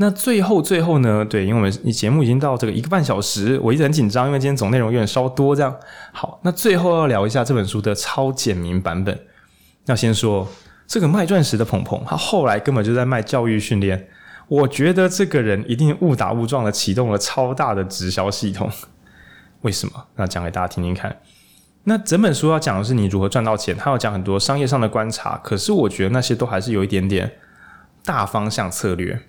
[0.02, 1.24] 那最后最后呢？
[1.24, 5.56] 对，因为我们节目已经到这个一个半小时，我一直很紧张，因为今天总内容有点稍多。
[5.56, 5.74] 这样
[6.12, 9.18] 好，那最后要聊一下这本书的超简明版本。
[9.86, 10.48] 要先说
[10.88, 14.10] 这个卖钻石的鹏鹏，他后来根本就在卖教育训练。
[14.48, 18.68] 我觉得这个人一定误打误撞的启动了超大的直销系统，
[19.62, 20.06] 为什么？
[20.16, 21.16] 那讲给大家听听看。
[21.84, 27.32] 那整本书要讲的是你如何赚到钱，他要讲很多商业上的观察，可是我觉得那些都还是有一点点
[28.04, 29.22] 大方向策略。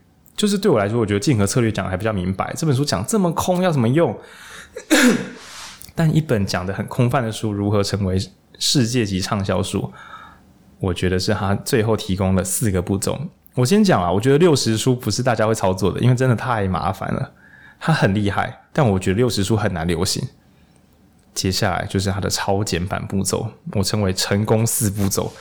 [0.42, 2.52] 就是对我来说，我觉得竞合策略讲的还比较明白。
[2.56, 4.18] 这本书讲这么空要怎么用？
[5.94, 8.18] 但一本讲的很空泛的书，如何成为
[8.58, 9.92] 世界级畅销书？
[10.80, 13.16] 我觉得是他最后提供了四个步骤。
[13.54, 17.30] 我先讲啊，我觉得六十书不是大家会操作的，因为真的太麻烦了。
[17.78, 20.26] 它很厉害，但我觉得六十书很难流行。
[21.32, 25.32] 接下来就是它的超简版步骤，我称为成功四步骤。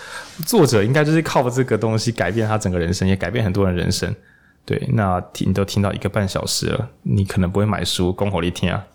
[0.46, 4.16] 作者应该就是靠这个东西改变他整个人生，也改变很多人人生。
[4.65, 8.86] 对，那听你都听到一个半小时了，你可能不会买书，恭候你听啊。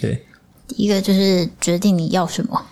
[0.00, 0.24] 对，
[0.68, 2.66] 第一个就是决定你要什么，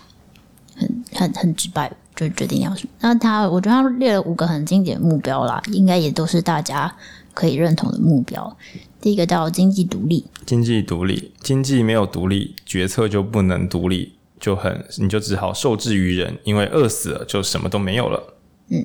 [0.77, 1.93] 很很很直白。
[2.17, 2.91] 就决定要什么？
[3.01, 6.93] 那他，我觉得他列了五个很经典的目标啦，应该也都是大家
[7.33, 8.57] 可以认同的目标。
[9.01, 18.35] 第一个叫经济独立，经济独立，经济没有独立，决策就不能独立，就很你就只好受制于人，因为饿死了就什么都没有了。
[18.71, 18.85] 嗯，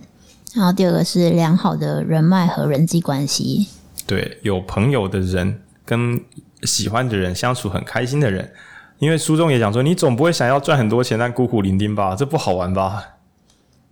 [0.54, 3.68] 然后第二个是良好的人脉和人际关系，
[4.06, 6.20] 对，有朋友的人跟
[6.64, 8.52] 喜欢的人相处很开心的人，
[9.00, 12.16] 因为书中也讲说，你总不会想要赚很多钱但孤苦伶仃吧？
[12.16, 13.04] 这不好玩吧？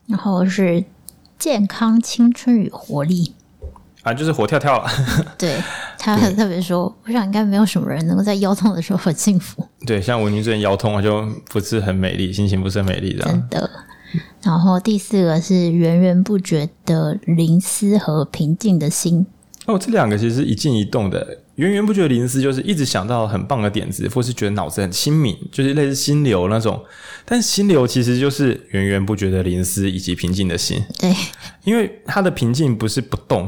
[0.07, 0.83] 然后是
[1.39, 3.33] 健康、青春与活力
[4.03, 4.89] 啊，就是活跳跳了。
[5.37, 5.59] 对，
[5.97, 9.67] 他很特别说，我想应该没有什么人能够在腰痛的时候很幸福。
[9.87, 13.25] 对，像文君最近腰痛啊，就不是很美丽，心情不是很美丽的。
[13.25, 13.69] 真的。
[14.43, 19.25] 然后第四个是源源不绝的灵思和平静的心。
[19.67, 21.37] 哦，这两个其实是一静一动的。
[21.55, 26.83] 源源不绝的灵思就是一直想到很棒的点子，或是觉得脑子很清明，就是类似心流那种。
[27.23, 30.83] 但心流其实就是源源不绝的灵思以及平静的心。
[30.97, 31.13] 对，
[31.63, 33.47] 因为它的平静不是不动，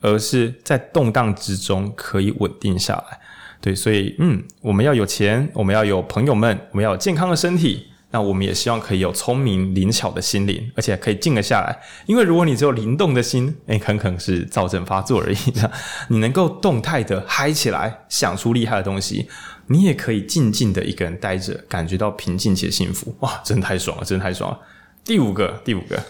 [0.00, 3.20] 而是在动荡之中可以稳定下来。
[3.60, 7.86] 对，所以嗯，我们要有钱，我们要有朋友们，我们要有健康的身体。
[8.12, 11.76] 那我们也希望可以有聪明灵巧的心灵，而且可以静得下来。
[12.04, 15.36] 因为如果你只有灵动的心，诶，很可能是躁症发作而已。
[16.08, 19.26] 你能够动态的嗨起来，想出厉害的东西，
[19.68, 23.16] 你也可以静静的一个人待着，感觉到平静且幸福。
[23.20, 24.58] 哇，真的太爽了，真的太爽了。
[25.04, 26.02] 第五个，第五个，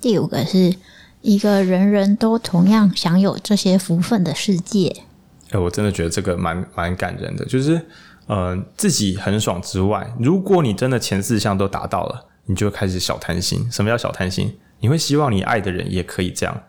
[0.00, 0.74] 第五个是
[1.20, 5.04] 一个人人都同样享有这些福分的世界。
[5.52, 7.80] 诶，我真的觉得这个蛮蛮感人的，就是。
[8.26, 13.68] 呃，自己很爽之外，如果你真的前四项都达到了，你就开始小贪心。
[13.70, 14.56] 什么叫小贪心？
[14.80, 16.62] 你会希望你爱的人也可以这样，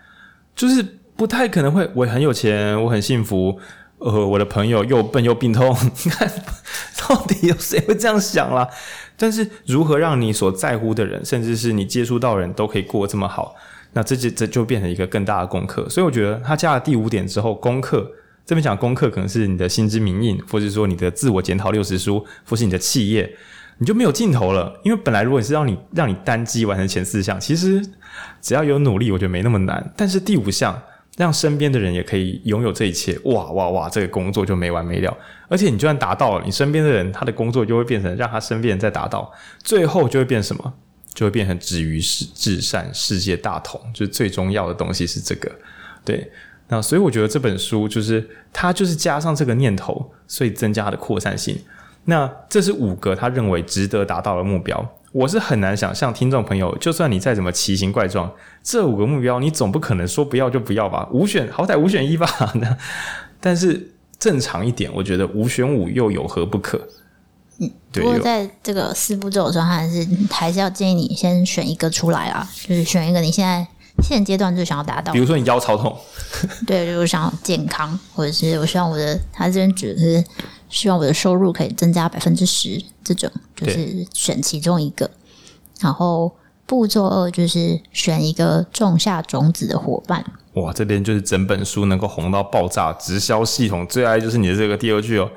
[0.55, 0.83] 就是
[1.15, 1.89] 不太可能会。
[1.93, 3.59] 我很有钱，我很幸福，
[3.99, 6.31] 呃，我的朋友又笨又病痛，你 看
[7.07, 8.67] 到底有谁会这样想啦？
[9.15, 13.55] 但是如何让你所在乎的人，甚至是你接触到的人都可以过这么好，
[13.93, 15.87] 那这就这就变成一个更大的功课。
[15.87, 18.11] 所以我觉得他加了第五点之后，功课。
[18.45, 23.34] 这边讲功课可能是你的心知明印，或者说你的自我检讨六十书，或是你的企业，
[23.77, 24.79] 你就没有尽头了。
[24.84, 27.82] 因为本来如果你是让你让你单机完成前四项，其实
[28.41, 29.93] 只要有努力，我觉得没那么难。
[29.95, 30.77] 但是第五项，
[31.15, 35.17] 让身边的人也可以拥有这一切，哇哇哇，这个工作就没完没了。
[35.47, 39.32] 而且你就算达到了，你身边的人他的工作就会变成让他身边人再达到，
[39.63, 40.73] 最后就会变什么？
[41.13, 43.79] 就会变成止于世至善，世界大同。
[43.93, 45.49] 就是最重要的东西是这个，
[46.03, 46.29] 对。
[46.73, 51.55] 那所以我觉得这本书就是他就是加上这个念头，所以增加它的扩散性。
[52.05, 54.83] 那这是五个他认为值得达到的目标。
[55.12, 58.31] 我是很难想象，听众朋友，就算你再怎么奇形怪状，
[58.63, 61.07] 这五个目标你总不可能说不要就不要吧？
[61.12, 62.27] 五选好歹五选一吧。
[62.55, 62.75] 那
[63.39, 66.88] 但是正常一点，我觉得五选五又有何不可？
[67.59, 73.67] 嗯，不过在这个四步骤的时候，还是还是要建议你先选一个出来啦，就是选一个你现在。
[74.01, 75.95] 现阶段就想要达到，比如说你腰超痛，
[76.65, 80.23] 对，就是想要健康，或者是我希望我的，他这边指的是
[80.67, 85.10] 希望我的收入可以增加百分之十，这种就是选其中一个。
[85.79, 86.34] 然后
[86.65, 90.25] 步骤二就是选一个种下种子的伙伴。
[90.53, 95.29] 哇，这边就是整本书能够红到爆炸，直销系统最爱就是你的这个第二句哦，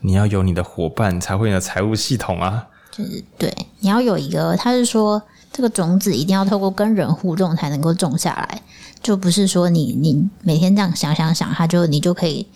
[0.00, 2.66] 你要有你的伙伴才会有财务系统啊。
[2.90, 5.22] 就是对，你要有一个，他是说。
[5.52, 8.62] 这个种子一定要透过跟人互动才能够种下来，
[9.02, 12.46] 就不是说你你每天这样想想想，它就你就可以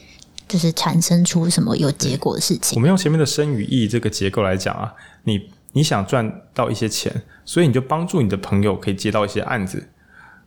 [0.48, 2.76] 就是产生出什么有结果的事情。
[2.76, 9.88] 我们用前面的生与义这个结构来讲啊，你你想赚到一些钱，所以你就帮助你的朋友可以接到一些案子。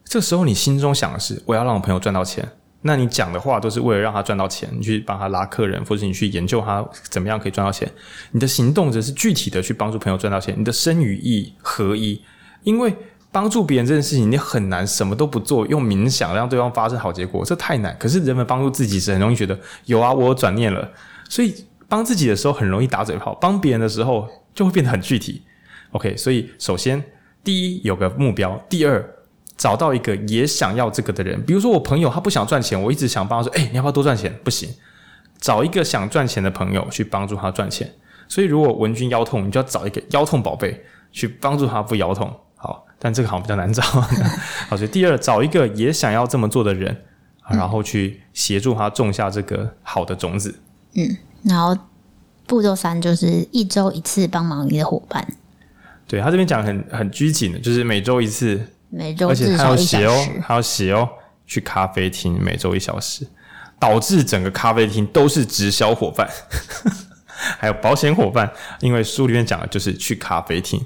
[0.05, 2.47] 这时候你心中想的是，我要让我朋友赚到钱。
[2.83, 7.91] 那你讲的话都是为了让他赚到钱，你去帮他拉客人，或者你去研究他怎么样可以赚到钱。
[8.31, 10.55] 你的行动则是具体的去帮助朋友赚到钱。
[10.57, 12.21] 你的身与意合一，
[12.63, 12.96] 因为
[13.32, 17.96] 帮助别人这件事情，你很难什么都不做，用冥想让对方发生好结果，这太难。
[18.00, 20.91] 可是人们帮助自己是很容易觉得有啊，我有转念了。
[21.30, 21.54] 所以
[21.88, 25.43] 帮自己的时候很容易打嘴炮，帮别人的时候就会变得很具体。
[25.91, 27.04] OK，所以首先
[27.43, 29.13] 第一有个目标，第二。
[29.58, 34.32] 找到一个也想要这个的人，比如说我朋友他不想赚钱，我一直想帮他说，哎、你要不要多赚钱？
[34.43, 34.70] 不行，
[35.39, 37.91] 找一个想赚钱的朋友去帮助他赚钱。
[38.28, 40.80] 所以如果文君腰痛，你就要找一个腰痛宝贝
[41.12, 42.32] 去帮助他不腰痛。
[43.08, 43.82] 好，但这个好像比较难找。
[44.67, 46.96] 好，所以第二，找一个也想要这么做的人，
[47.50, 50.60] 然后去协助他种下这个好的种子。
[50.93, 51.78] 嗯，然后
[52.46, 55.26] 步骤三就是一周一次帮忙你的伙伴。
[56.06, 58.60] 对，他这边讲很很拘谨的，就是每周一次。
[58.89, 61.10] 每周而且还要写哦，还要写哦，
[61.46, 63.28] 去咖啡厅每周一小时，
[63.78, 66.30] 导致整个咖啡厅都是直销伙伴，
[67.60, 68.50] 还有保险伙伴。
[68.80, 70.82] 因为书里面讲的就是去咖啡厅，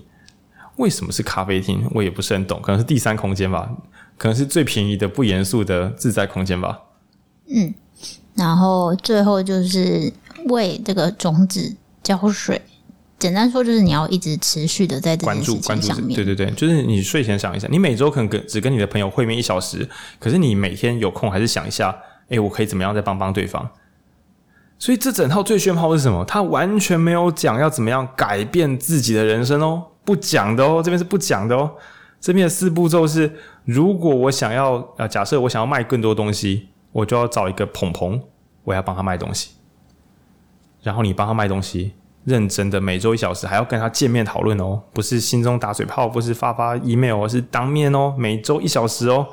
[0.82, 1.88] 为什么是咖啡厅？
[1.91, 3.70] 我也不是很懂，可能是第三空间吧，
[4.17, 6.80] 可能是最便宜的不严肃的自在空间吧。
[7.48, 7.74] 嗯，
[8.36, 10.12] 然后最后就是
[10.46, 12.62] 为这个种子浇水。
[13.20, 15.15] 简单说就是你要一直持续的在。
[15.17, 19.88] 关注关注，对对对，就是你睡前想一下，你每周可能跟只跟你的朋友会面一小时，
[20.20, 21.96] 可是你每天有空还是想一下，
[22.30, 23.70] 哎，我可以怎么样再帮帮对方？
[24.80, 26.26] 所以这整套最炫炮是什么？
[26.26, 31.76] 他完全没有讲要怎么样改变自己的人生哦，不讲的哦，这边是不讲的哦。
[32.20, 33.32] 这边的四步骤是：
[33.66, 38.22] 如果我想要呃，假设我想要卖更多东西，我就要找一个捧捧，
[38.64, 39.52] 我要帮他卖东西，
[40.84, 41.94] 然后你帮他卖东西。
[42.24, 49.28] 认真的每周一小时，还要跟他见面讨论哦，不是心中打嘴炮，不是发发 email，而是当面哦，每周一小时哦。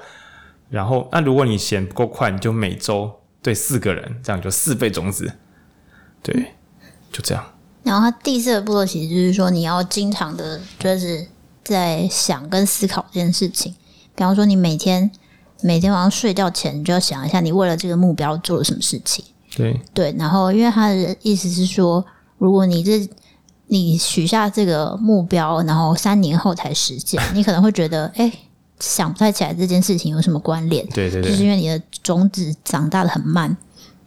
[0.71, 5.31] 然后，那如果你嫌不够快，你就每周对四个人，这样就四倍种子，
[6.23, 6.55] 对，
[7.13, 7.45] 就这样。
[7.83, 11.27] 然后，他第四个步骤其实就是说，你要经常的，就是
[11.65, 13.75] 在想跟思考这件事情。
[14.15, 15.11] 比方说，你每天
[15.63, 19.25] 每天晚上睡觉前，你就要想一下，你为了这个目标做了什么事情。
[19.57, 22.05] 对对，然后，因为他的意思是说。
[22.41, 23.05] 如果你这
[23.67, 28.39] 你许下这个目标，然后三年后才实现，你可能会觉得， 哎、欸，
[28.79, 30.87] 想不太起来这件事情有什么关联？
[30.91, 33.57] 对对对，就是因为你的种子长大的很慢，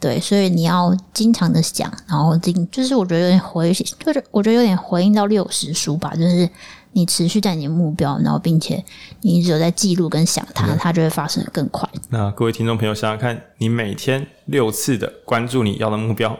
[0.02, 6.50] 对，所以你要经常的想，然后经就是我觉得有点回，就是我觉得有点回应到六十书吧，就是
[6.94, 8.84] 你持续在你的目标，然后并且
[9.22, 11.88] 你一直有在记录跟想它，它就会发生的更快。
[12.10, 16.38] 那各位听众朋友想想看，你每天六次的关注你要的目标。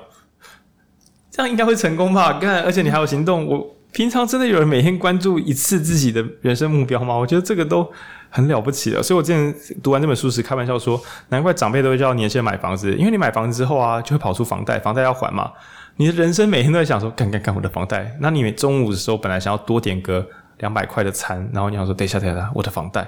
[1.30, 2.40] 这样应该会成功吧？
[2.40, 3.48] 看，而且你还有行动。
[3.48, 7.16] 我平常真的有人每天关注一次自己的人生目标吗？
[7.16, 7.90] 我觉得这个都
[8.32, 9.04] 很了不起了。
[9.04, 15.52] 所以我之前读完这本书时，开玩笑说，难怪长辈都会叫年轻人买房子，因为你买房子之后啊，就会跑出房贷，房贷要还嘛。
[15.98, 18.18] 你的人生每天都在想说，干干干我的房贷。
[18.20, 23.08] 那你中午的时候本来想要多点个两百块的餐，然后你想说，等一下等一下，我的房贷。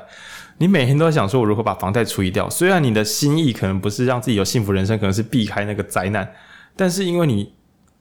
[0.60, 2.48] 你每天都在想说，我如何把房贷处理掉。
[2.50, 6.30] 虽然你的心意可能不是让自己有幸福人生，可能是避开那个灾难，
[6.76, 7.54] 但是因为你。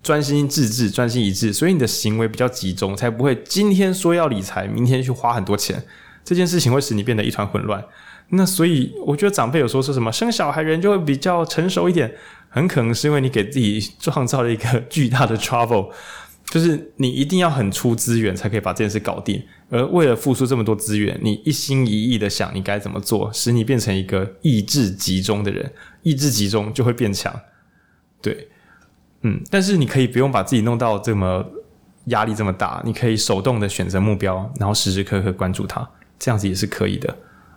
[0.02, 5.80] 专心致志，专心一致，所以你的行为比较集中，才不会今天说要理财，明天去花很多钱。
[6.24, 7.84] 这件事情会使你变得一团混乱。
[8.30, 12.14] 那所以，我觉得长辈有说说什么生小孩人就会比较成熟一点，
[12.48, 15.90] 很可能是因为你给自己创造了一个巨大的 trouble，
[16.46, 19.42] 就是你一定要很出资源才可以把这件事搞定。
[19.68, 27.34] 而为了付出这么多资源，你一心一意的想你该怎么做，使你变成一个意志集中的人，意志集中就会变强。
[28.20, 28.48] 对。
[29.24, 31.46] 嗯，但是你可以不用把自己弄到这么
[32.06, 35.88] 压力这么大，你可以手动的选择目标，然后时时刻刻关注它，
[36.22, 37.16] 这样子也是可以的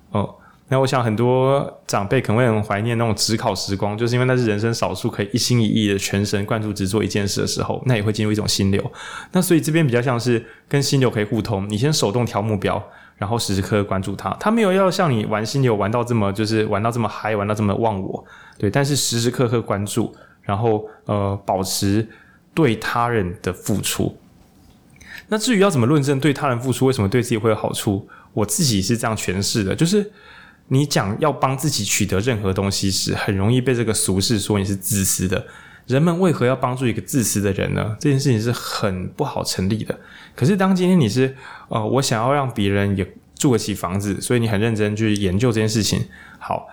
[0.09, 0.33] 哦。
[0.67, 8.91] 那我想很多长辈可能会很怀念那种只考时光，就是因为那是人生少数可以一心一意的全神贯注只做一件事的时候，那也会进入一种心流。
[9.31, 12.83] 那所以这边比较像是跟心流可以互通，你先手动调目标，
[13.17, 14.35] 然后时时刻刻关注它。
[14.39, 18.25] 它没有要像你玩心流玩到这么就是玩到这么嗨，玩到这么忘我，
[18.57, 20.11] 对，但是时时刻刻关注。
[20.41, 22.07] 然后，呃，保持
[22.53, 24.15] 对他人的付出。
[25.27, 28.07] 那至于要怎么论证对他人付出，为什么对自己会有好处？
[28.35, 30.11] 我自己是这样诠释的：就是
[30.67, 35.47] 你讲要帮自己取得任何东西时，很容易被这个俗世说你是自私的。
[35.87, 37.95] 人们为何要帮助一个自私的人呢？
[37.99, 39.95] 这件事情是很不好成立的。
[40.35, 41.35] 可是当今天你是
[41.69, 46.03] 呃，我想要让别人也住得起房子，所以你很认真去研究这件事情。
[46.39, 46.67] 好，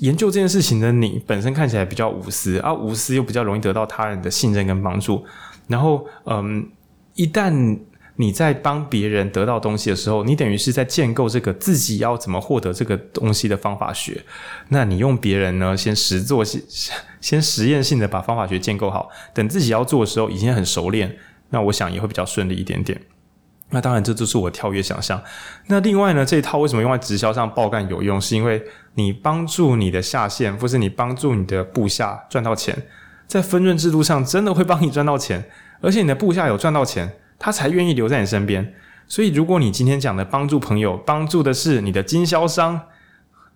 [0.00, 5.24] 研究这件事情的你本身看起来比较无私啊，无私又比较容易得到他人的信任跟帮助。
[5.68, 6.68] 然后，嗯，
[7.14, 7.78] 一旦
[8.18, 14.24] 你在帮别人得到东西的时候，你等于是在建构这个自己要怎么获得这个东西的方法学。
[14.68, 16.60] 那你用别人呢，先实做，先，
[17.20, 21.16] 先实验性的把方法学建构好，等自己要做的时候已经很熟练，
[21.50, 22.98] 那我想也会比较顺利一点点。
[23.68, 25.20] 那当然，这就是我跳跃想象。
[25.66, 28.18] 那另外呢，这一套为什么用在直销上爆干有用？
[28.20, 28.62] 是因为
[28.94, 32.86] 你帮助你的下线，或是你帮助你的部下赚到钱，
[33.26, 35.50] 在分润制度上真的会帮你赚到钱，
[35.80, 37.12] 而且你的部下有赚到钱。
[37.38, 38.74] 他才愿意留在你身边，
[39.06, 42.80] 所以如果你今天讲的帮助朋友，帮助的是你的经销商，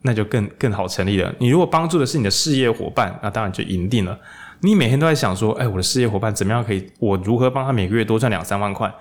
[0.03, 1.35] 那就更更好成立了。
[1.39, 4.19] 你如果帮助的是你的事业伙伴，那当然就赢定了。
[4.61, 8.93] 你每天都在想说，哎，我的事业伙伴怎么样可以，我如何帮他每个月多赚两三万块？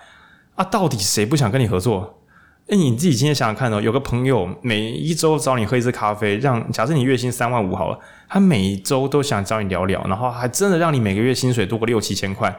[0.55, 2.21] 啊，到底谁不想跟你合作？
[2.69, 7.99] 哎，你自己今天想想看哦，有个朋友每一周找你喝一次咖啡，让假设你月薪三万五好了，
[8.29, 12.55] 他每周都想找你聊聊，然后还真的让你每个月薪水多个六七千块。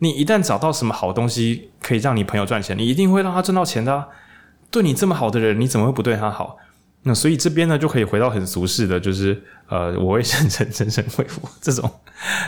[0.00, 4.08] 你一旦找到什么好东西可以让你朋友赚钱，你一定会让他赚到钱的。
[4.70, 6.56] 对你这么好的人，你怎么会不对他好？
[7.02, 11.90] 那所以这边呢，就可以回到很俗世的，就是呃， 我会生成真神为我这种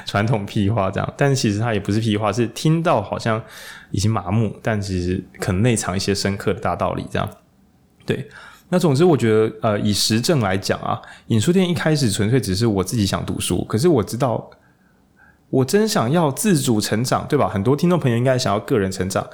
[0.07, 1.15] 传统屁话这样。
[1.17, 3.43] 但其实它也不是屁话，是听到好像
[3.91, 7.29] 已经麻木，但其实可能内藏一些深刻的大道理这样。
[8.07, 8.29] 对，
[8.71, 14.49] 那总之我觉得呃，以实证来讲啊，引书店一开始纯粹只是我自己想读书，可是我知道。
[15.53, 17.47] 我真想要自主成长，对吧？
[17.47, 19.27] 很多听众朋友应该想要个人成长，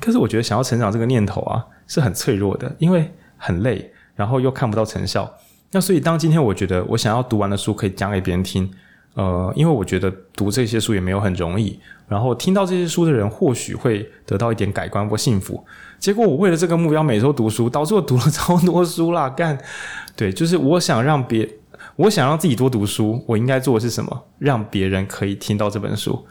[0.00, 5.28] 可是我觉得想要成长这个念头啊是很脆弱的，因为很累，然后又看不到成效。
[5.72, 8.70] 那所以当今天我觉得我想要读完的书可以讲给别人听，
[9.14, 15.64] 呃，因为我觉得读这些书也没有很容易，然后听到这些书的人或许会得到一点改观或幸福。
[15.98, 19.58] 结果我为了这个目标每周读书，导致我读了超多书啦，干，
[20.14, 21.48] 对，就是我想让别。
[21.96, 24.24] 我想让自己多读书，我应该做的是什么？
[24.38, 26.26] 让别人可以听到这本书。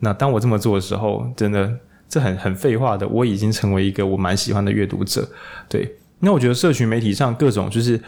[0.00, 1.70] 那当我这么做的时候，真的
[2.08, 5.28] 这很很废话的，我已经成为一个我蛮喜欢的阅读者。
[5.68, 8.00] 对，那我觉得社群媒体上各种就是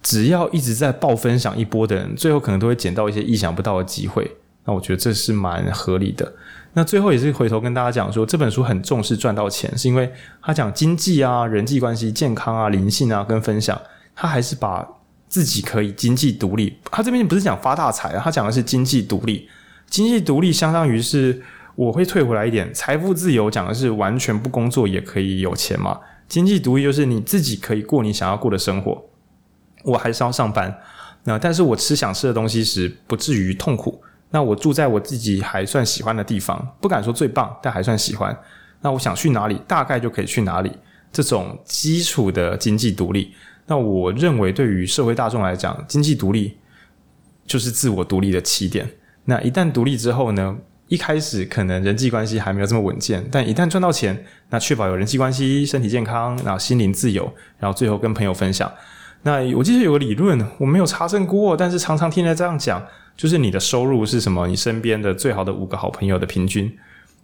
[0.00, 4.36] 只要一直在爆分享一波的人，最后可能都会捡到一些意想不到的机会。
[4.64, 6.32] 那我觉得这是蛮合理的。
[6.72, 13.80] 那最后也是回头跟大家讲说，这本书很重视赚到钱，是因为他讲经济啊、人际关系、健康啊、灵性啊跟分享，
[14.14, 14.88] 他还是把。
[15.28, 19.48] 自己可以经济独立，他这边不是讲发大财啊，他讲的是经济独立。
[19.88, 21.42] 经济独立相当于是
[21.74, 25.98] 我会退回来一点，财富自由讲的是完全不工作也可以有钱嘛。
[26.28, 29.04] 经济独立就是你自己可以过你想要过的生活，
[29.82, 30.74] 我还是要上班，
[31.24, 34.02] 那但是我吃想吃的东西时不至于痛苦。
[34.30, 38.36] 那我住在我自己还算喜欢的地方，不敢说最棒，但还算喜欢。
[38.80, 40.72] 那我想去哪里，大概就可以去哪里。
[41.12, 43.32] 这种基础的经济独立。
[43.66, 46.56] 那我认为，对于社会大众来讲，经济独立
[47.46, 48.88] 就是自我独立的起点。
[49.24, 50.56] 那一旦独立之后呢，
[50.88, 58.70] 一开始可能人际关系还没有这么稳健，但一旦赚到钱，那确保有人际关系、身体健康，然后心灵自由，然后最后跟朋友分享。
[59.22, 62.86] 那我记得有个理论，我没有查证过，但是常常听人这样讲，
[63.16, 64.46] 就是你的收入是什么？
[64.46, 66.70] 你身边的最好的五个好朋友的平均。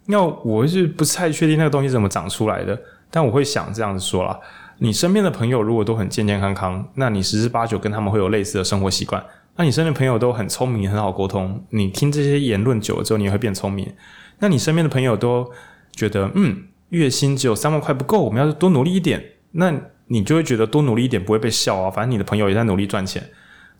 [0.07, 2.75] 那我是不太确定那个东西怎么长出来的，
[3.11, 4.39] 但我会想这样子说啦。
[4.83, 9.23] 你身边的朋友如果都很健健康康，那你十之八九跟他们会有类似的生活习惯。
[9.55, 13.93] 那你身边朋友都很聪明、很好沟通，你听这些言论久了之后，你也会变聪明。
[14.39, 15.47] 那你身边的朋友都
[15.91, 19.71] 觉得，嗯，月薪只有三万块不够，我们要是多努力一点，那
[20.07, 21.91] 你就会觉得多努力一点不会被笑啊。
[21.91, 23.23] 反正你的朋友也在努力赚钱。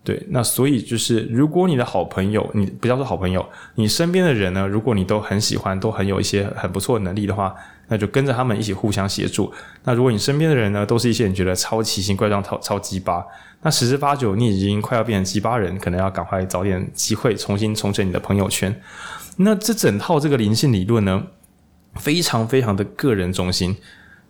[0.04, 7.54] 对，那所以就是，如果你的好朋友，你不要说好朋友，你身边的人呢，如果你都很喜欢，都很有一些很不错的能力的话，
[7.86, 9.52] 那就跟着他们一起互相协助。
[9.84, 13.24] 那如果你身边的人呢，都是一些你觉得超奇形怪状、超超鸡巴，
[13.62, 18.74] 那十之八九你已经快要变成鸡巴人，可能要赶快找点机会重新重整你的朋友圈。
[19.36, 21.22] 那这整套这个灵性理论呢，
[21.94, 23.76] 非常非常的个人中心。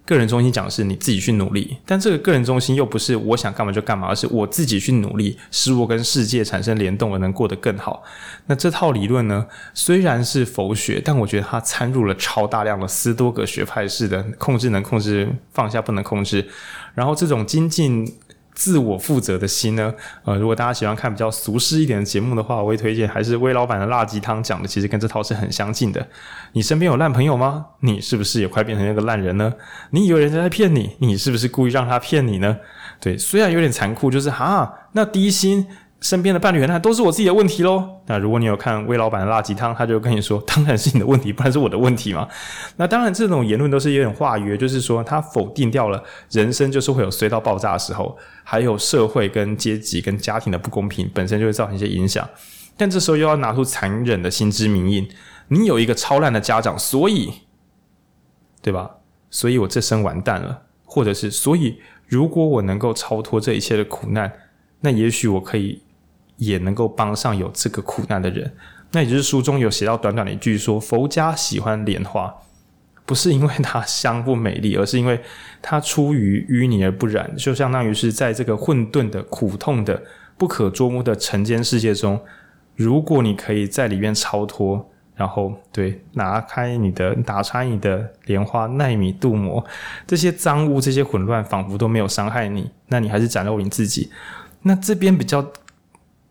[0.05, 8.03] 个人中心讲的是你自己去努力，但这个个人中心又不是我想干嘛就干嘛，而是我自己去努力，使我跟世界产生联动，而能过得更好。
[8.47, 16.49] 那这套理论呢，虽然是佛学，但我觉得它掺入了超大量的斯多葛学派式的控制，能控制，放下不能控制，
[16.95, 18.13] 然后这种精进。
[18.55, 19.93] 自我负责的心呢？
[20.25, 26.07] 呃，如果大家喜欢看比较俗世一点的节目的话，我会推荐还是魏老板的辣鸡汤讲的，其实跟这套是很相近的。
[26.53, 27.67] 你身边有烂朋友吗？
[27.81, 29.53] 你是不是也快变成那个烂人呢？
[29.91, 32.59] 你以为人家在骗你，你是不是故意让他骗你呢？
[33.01, 35.67] 对，虽然有点残酷，就是哈，那低薪
[36.03, 37.89] 身边的伴侣，那都是我自己的问题喽。
[38.07, 42.29] 那如果你有看魏老板的辣鸡汤，他就跟你说， 当然是你的问题，不然是我的问题嘛。
[42.77, 52.29] 那当然，这种言论都是有点化约，就是说他否定掉了人生就是会有衰到爆炸的时候，还有社会跟阶级跟家庭的不公平本身就会造成一些影响。
[52.77, 55.09] 但这时候又要拿出残忍的心知明印，
[55.49, 57.33] 你有一个超烂的家长，所以，
[58.61, 58.97] 对吧？
[59.31, 61.79] 所以我这生完蛋了，或者是所以，
[62.09, 64.33] 如果我能够超脱这一切的苦难，
[64.81, 65.81] 那也许我可以。
[66.37, 68.53] 也能够帮上有这个苦难的人，
[68.93, 72.35] 那也就是书中有写到短短的一句说，佛家喜欢莲花，
[73.07, 75.20] 不是因为它香不美丽，而是因为
[75.61, 80.03] 它出于淤泥而不染，就相当于是在这个混沌的、苦痛的、
[80.37, 82.20] 不可捉摸的尘间世界中，
[82.74, 89.64] 如果你可以在里面超脱，然后对拿开你的、打开你的莲花、奈米镀膜，
[90.07, 94.11] 这些脏污、这些混乱，仿佛都没有伤害你，那你还是展露你自己。
[94.62, 95.53] 那这边比较。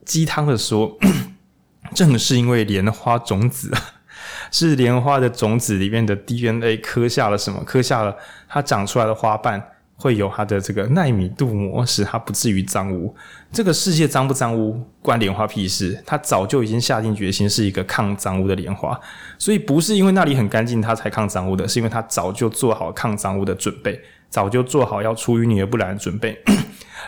[0.05, 0.97] 鸡汤的说，
[1.93, 3.71] 正是因为莲花种子
[4.51, 7.63] 是莲花的种子里面的 DNA 刻下了什么？
[7.63, 8.15] 刻下了
[8.47, 9.61] 它长出来的花瓣
[9.95, 13.15] 会有它的这个奈米镀膜，使它不至于脏污。
[13.51, 16.01] 这个世界脏不脏污，关莲花屁事？
[16.05, 18.99] 它早就已经下定决心是一个抗脏污的莲花，
[19.37, 26.41] 所以不是因为那里很干净它才抗脏污的，是因为它早就做好抗脏污的准备，早就做好要出淤泥而不染的准备。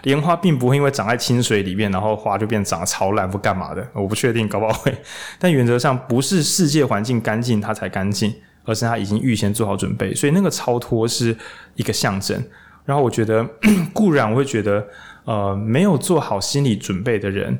[0.01, 4.93] 莲花并不会因为长在清水里面，然后花就变长得超烂或干嘛的，我不确定搞不好会。
[5.39, 8.33] 但原则上不是世界环境干净它才干净，
[8.65, 11.37] 而是它已经预先做好准备，所以那个超脱是
[11.75, 12.43] 一个象征。
[12.83, 13.47] 然后我觉得
[13.93, 14.85] 固然我会觉得，
[15.23, 17.57] 呃，没有做好心理准备的人，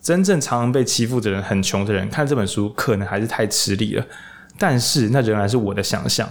[0.00, 4.04] 真正常常被欺负的人，很穷的人，看这本书可能还是太吃力了。
[4.58, 6.28] 但是那仍然是我的想象，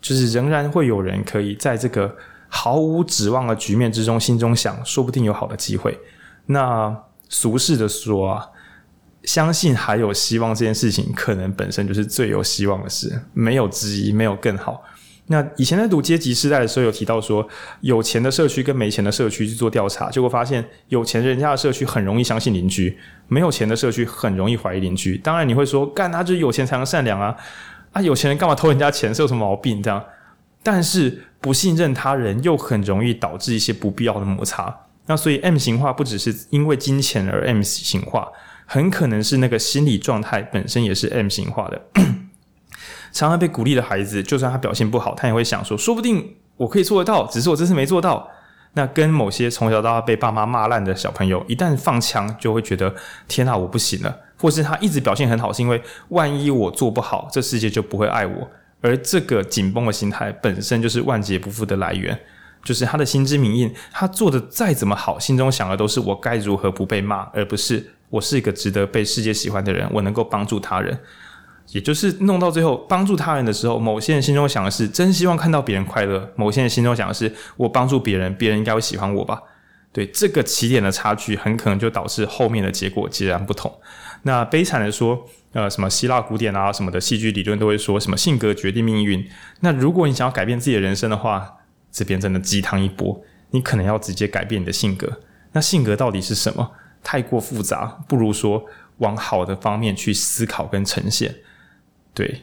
[0.00, 2.14] 就是仍然会有人可以在这个。
[2.48, 5.98] 毫无指望的局面之中，心中想，说不定有好的机会。
[6.46, 6.96] 那
[7.28, 8.46] 俗世的说啊，
[9.24, 14.82] 相信还有希望这件事情，可能本身就是最有希望的事，没有之一，没有更好。
[15.28, 17.44] 那以前在读阶级时代的时候，有提到说，
[17.80, 25.18] 有钱的社区跟没钱的社区去做调查，结果发现有钱人家的社区很容易相信邻居，没有钱的社区很容易怀疑邻居。
[25.18, 27.36] 当然你会说，干他就是有钱才能善良啊，
[27.90, 30.00] 啊有钱人干嘛偷人家钱，是有什么毛病这样？
[30.66, 34.80] 但是不信任他人又很容易导致一些不必要的摩擦。
[35.06, 38.26] 那所以 M 型化不只是因为金钱而 M 型化，
[38.66, 41.80] 很可能是那个心理状态本身也是 M 型化的。
[43.12, 48.28] 常常被鼓励的孩子，就算他表现不好，他也会想说：说不定我可以做得到，只是我这次没做到。
[48.72, 52.92] 那跟某些从小到大被爸妈骂烂的小朋友，一旦放枪，就会觉得
[53.28, 54.18] 天哪，我不行了。
[54.36, 58.50] 或是他一直表现很好，是因为万一我做不好，这世界就不会爱我。
[58.82, 62.16] 而这个紧绷的心态本身就是万劫不复的来源，
[62.62, 70.96] 就是他的心知明印，他做的再怎么好，心中想的都是我该如何不被骂，而不是我是一个值得被世界喜欢的人，我能够帮助他人。
[71.72, 79.42] 也就是弄到最后，帮助他人的时候，某些人心中想的是真希望看到别人快乐，某些人心中想的是我帮助别人，别人应该会喜欢我吧？
[79.92, 83.72] 对，这个起点的差距，很可能就导致后面的结果截然不同。
[84.22, 85.26] 那悲惨的说。
[85.56, 89.26] 呃，什么希腊古典啊，什么的戏剧理论都会说什么性格决定命运。
[89.60, 91.56] 那如果你想要改变自己的人生的话，
[91.90, 95.22] 这边真的鸡汤一波，你可能要直接改变你的性格。
[95.52, 96.72] 那性格到底是什么？
[97.02, 98.66] 太过复杂，不如说
[98.98, 101.36] 往好的方面去思考跟呈现。
[102.12, 102.42] 对，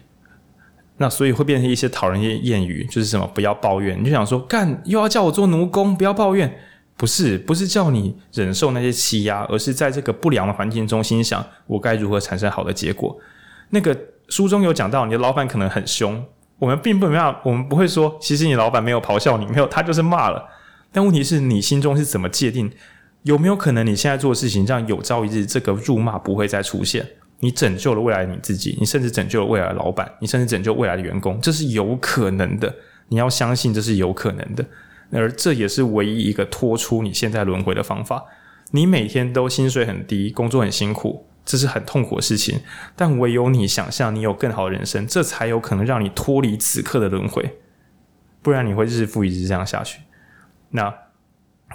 [0.98, 6.58] 那所以会变成一些讨人厌谚语，就是什么不要抱怨，你就想说干又要叫我做奴工，不要抱怨。
[6.96, 13.18] 不是，不是叫你忍受那些欺压，而是在这个不良的环境中心想，我该如何产生好的结果。
[13.72, 13.98] 那个
[14.30, 16.24] 书中有讲到，你的老板可能很凶，
[16.60, 20.44] 我们并不没有，我们不会说，其实你老板没有咆哮你，没有，他就是骂了。
[20.92, 22.72] 但问题是你心中是怎么界定？
[23.24, 27.06] 有没有可能你现在做的事情，让有朝一日这个辱骂不会再出现？
[27.40, 32.74] 你拯救了未来你自己，你甚至拯救了未来的老板，你甚至拯救未来的员工，这是有可能的。
[33.10, 34.64] 你要相信这是有可能的。
[35.14, 38.26] 而这也是唯一一个脱出你现在轮回的方法。
[38.72, 42.62] 你每天都薪水很低，工作很辛苦，这是很痛苦的事情。
[42.96, 47.58] 但唯有你想象你有更好的人生，这才有可能让你脱离此刻的轮回。
[48.42, 50.00] 不然你会日复一日这样下去。
[50.72, 50.94] 那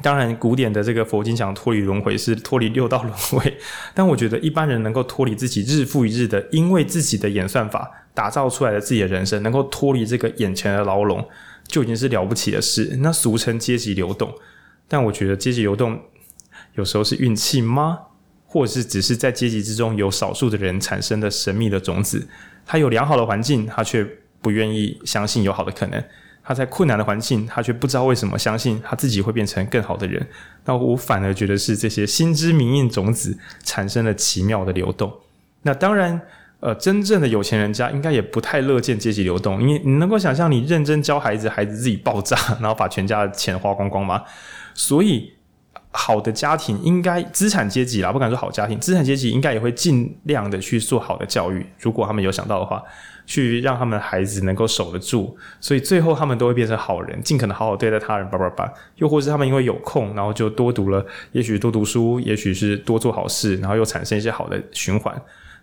[0.03, 3.59] 当然，古典的这个佛经讲脱离轮回是脱离六道轮回，
[3.95, 11.27] 但我觉得一般人能够脱离自己日复一日的因为自己的演算法打造出来的自己的人生，能够脱离这个眼前的牢笼。
[11.69, 14.35] 就已经是了不起的事，那俗称阶级流动，
[14.89, 16.03] 但我觉得阶级流动
[16.75, 18.01] 有时候是运气吗？
[18.47, 22.27] 或者是只是在阶级之中有少数的人产生的神秘的种子？
[22.65, 24.03] 他有良好的环境，他却
[24.41, 26.01] 不愿意相信有好的可能；
[26.43, 30.27] 他在困难的环境，他却不知道为什么相信他自己会变成更好的人。
[30.65, 35.13] 那我反而觉得是这些心知明印种子产生了奇妙的流动。
[35.63, 36.19] 那当然，
[36.61, 44.23] 呃，真正的有钱人家应该也不太乐见阶级流动，因为你能够想象你认真教孩子，孩子自己爆炸， 然后把全家的钱花光光吗？
[44.75, 45.33] 所以。
[45.91, 51.67] 好的家庭应该资产阶级啦，不敢说好家庭，资产阶级应该也会尽量的去做好的教育。
[51.79, 52.81] 如果他们有想到的话，
[53.25, 58.71] 去让他们的孩子能够守得住，所以最后他们都会变成好人，尽可能好好对待他人，叭叭叭。
[58.97, 65.21] 又或是他们因为有空，然后就多读了，也许多读书，也许是多做好事，然后又产生一些好的循环。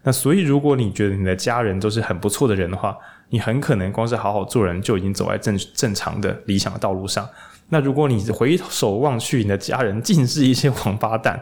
[0.08, 2.96] 那所以，如果你觉得你的家人都是很不错的人的话，
[3.30, 7.28] 你很可能光是好好做人就已经走在正正常的理想的道路上。
[7.70, 11.42] 那如果你回首望去，你的家人尽是一些王八蛋，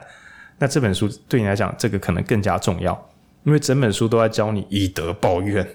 [0.59, 3.09] 那这本书对你来讲，这个可能更加重要，
[3.43, 5.68] 因为整本书都在教你以德报怨，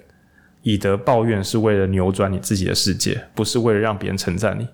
[0.62, 4.66] 以德报怨是为了扭转你自己的世界，不是为了让别人称赞你。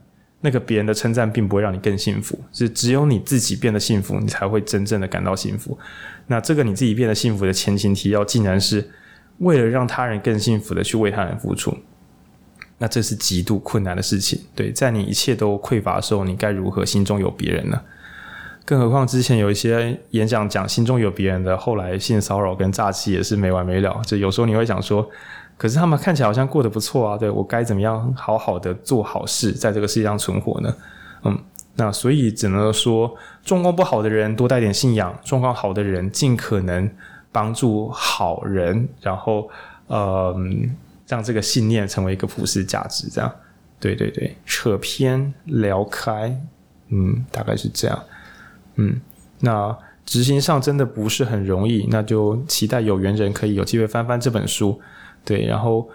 [0.45, 5.79] 那个别人的称赞并不会让你更幸福，是只有你自己变得幸福，你才会真正的感到幸福。
[6.27, 8.91] 那这个你自己变得幸福的前情提要，竟然是
[9.39, 11.75] 为了让他人更幸福的去为他人付出。
[12.77, 17.81] 那这是极度困难的事情，对，在你一切都匮乏的时候，你该如何心中有别人呢？
[18.67, 24.03] 更何况之前有一些演讲讲心中有别人的，后来性骚扰跟诈欺也是没完没了。
[24.07, 25.09] 就有时候你会想说，
[25.65, 30.77] 可是他们看起来好像过得不错啊，对，我该怎么样好好的做好事，在这个世界上存活呢？
[31.23, 31.39] 嗯，
[31.77, 36.91] 那所以只能说，状况不好的人多带点信仰，状况好的人尽可能
[37.33, 39.49] 帮助好人，然后，
[39.89, 40.77] 嗯。
[41.07, 43.31] 让这个信念成为一个普世价值，这样，
[43.79, 46.35] 对对对，扯偏聊开，
[46.89, 48.03] 嗯，大概是这样，
[48.77, 48.99] 嗯，
[49.41, 54.81] 那执行上真的不是很容易，那就期待有缘人可以有机会翻翻这本书，
[55.25, 55.89] 对，然后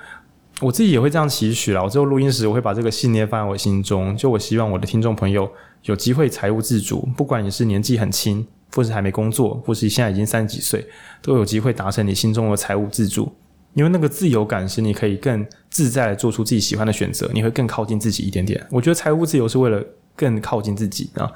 [0.61, 1.83] 我自己也会这样期许啦。
[1.83, 5.49] 我之后录音时，我会把这个信念放在我心中，就我希望我的听众朋友
[5.83, 10.87] 有机会财务自主，不管你是年纪很轻，或是还没工作，或是现在已经三十几岁，
[11.21, 13.31] 都有机会达成你心中的财务自主。
[13.75, 18.65] 因为那个自由感是你可以更自在地做出自己喜欢的选择，你会更靠近自己一点点。
[18.71, 19.81] 我觉得财务自由是为了
[20.15, 21.31] 更靠近自己啊，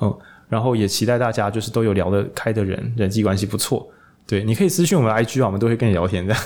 [0.00, 0.18] 嗯，
[0.50, 3.88] 然后也期待大家就是都有聊得开的人，人际关系不错。
[4.26, 6.36] 对，你可以私讯我们 IG 啊，我们都会跟你聊天的。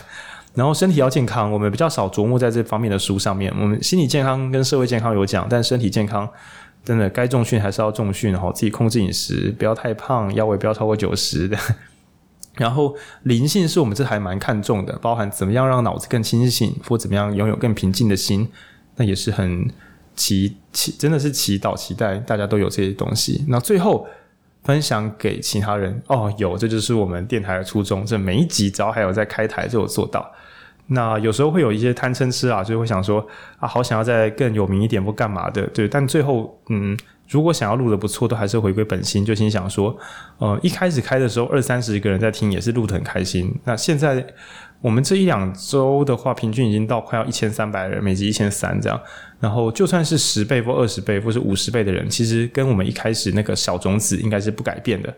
[0.54, 3.52] 然后身体要健康，我们比较少琢磨在这方面的书上面。
[3.58, 6.28] 我们心理健康跟社会健康有讲，但身体健康
[6.84, 11.58] 真的该重训还是要重训，然后自己控制饮食，不要太胖，腰围不要超过九十的。
[12.54, 12.94] 然后
[13.24, 18.48] 灵性是我们这还蛮看重的，包含怎么样让脑子更清醒，或怎么样拥有更平静的心，
[18.94, 19.68] 那也是很
[20.14, 23.44] 祈祈，真的是祈祷期待大家都有这些东西。
[23.48, 24.06] 那最后
[24.62, 30.30] 分享给其他人哦，有，这就是我们电台的初衷，这每一集只要还有在开台就有做到。
[30.86, 33.26] 那有时候会有一些贪嗔痴啊，就会想说
[33.58, 36.96] 啊，好想要再更有名一点或干嘛的，对，但最后嗯。
[37.26, 39.96] 如果想要录得不错，都还是回归本心，就心想说，
[40.36, 43.50] 呃，一开始开的时候二三十个人在听，也是录得很开心。
[43.64, 44.24] 那现在
[44.82, 49.00] 我们这一两周的话，平均已经到快要一千三百人，每集一千三这样。
[49.40, 55.12] 然后就算是十倍或二十倍或是五十倍的人，其实跟我们一开始那个小种子应该是不改变的。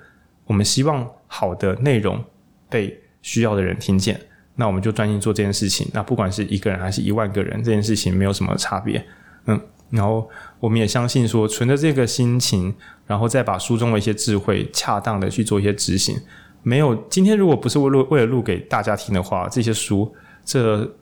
[0.44, 2.24] 我们希望好的内容
[2.70, 4.18] 被需要的人听见，
[4.57, 5.88] 那我们就专心做这件事情。
[5.92, 9.07] 那不管是一个人还是一万个人，这件事情没有什么差别。
[9.46, 9.61] 嗯。
[9.88, 10.28] 然后
[10.59, 12.74] 我们也相信说，存着这个心情，
[13.07, 16.20] 然后再把书中的一些智慧恰当的去做一些执行。
[16.64, 20.12] 没有今天，如果不是为录为了录给大家听的话，这些书
[20.44, 20.92] 这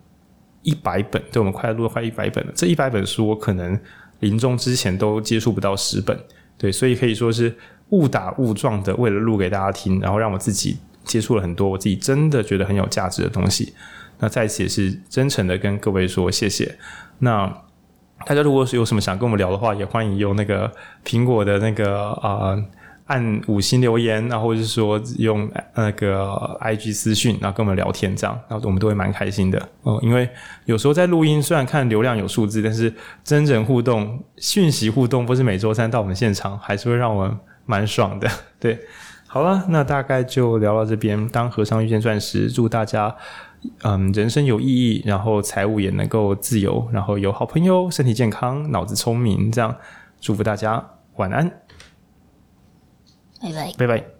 [0.60, 2.52] 一百本，对我们快录了快一百本了。
[2.54, 3.80] 这一百本书，我可能
[4.20, 6.18] 临终之前都接触不到十本。
[6.58, 7.56] 对，所以可以说是
[7.88, 13.74] 误打误撞的，为了录给大家听，然后让我自己接触了很多我自己真的觉得很有价值的东西。
[14.18, 16.78] 那在此也是真诚的跟各位说谢谢。
[17.18, 17.60] 那。
[18.26, 20.72] 大家如果是有什么想跟我们聊的话，也欢迎用那个
[21.04, 22.64] 苹果的那个啊、呃、
[23.06, 29.98] 按五星留言，然后或者是说用那个 IG 私讯，然后跟我们聊天这样，然后我们都会蛮开心的哦。
[30.00, 30.26] 因为
[30.64, 32.90] 有时候在录音，虽然看流量有数字，但是
[33.22, 38.30] 真人互动、讯息互动，不是每周三到我们现场，还是会让我们蛮爽的。
[38.58, 38.78] 对，
[39.34, 41.28] 好了，那大概就聊到这边。
[41.30, 43.12] 当和尚遇见钻石，祝大家。
[43.82, 49.74] 嗯，人生有意义，然后财务也能够自由，然后有好朋友，身体健康，脑子聪明，这样
[50.20, 51.50] 祝福大家晚安，
[53.42, 54.13] 拜拜，拜拜。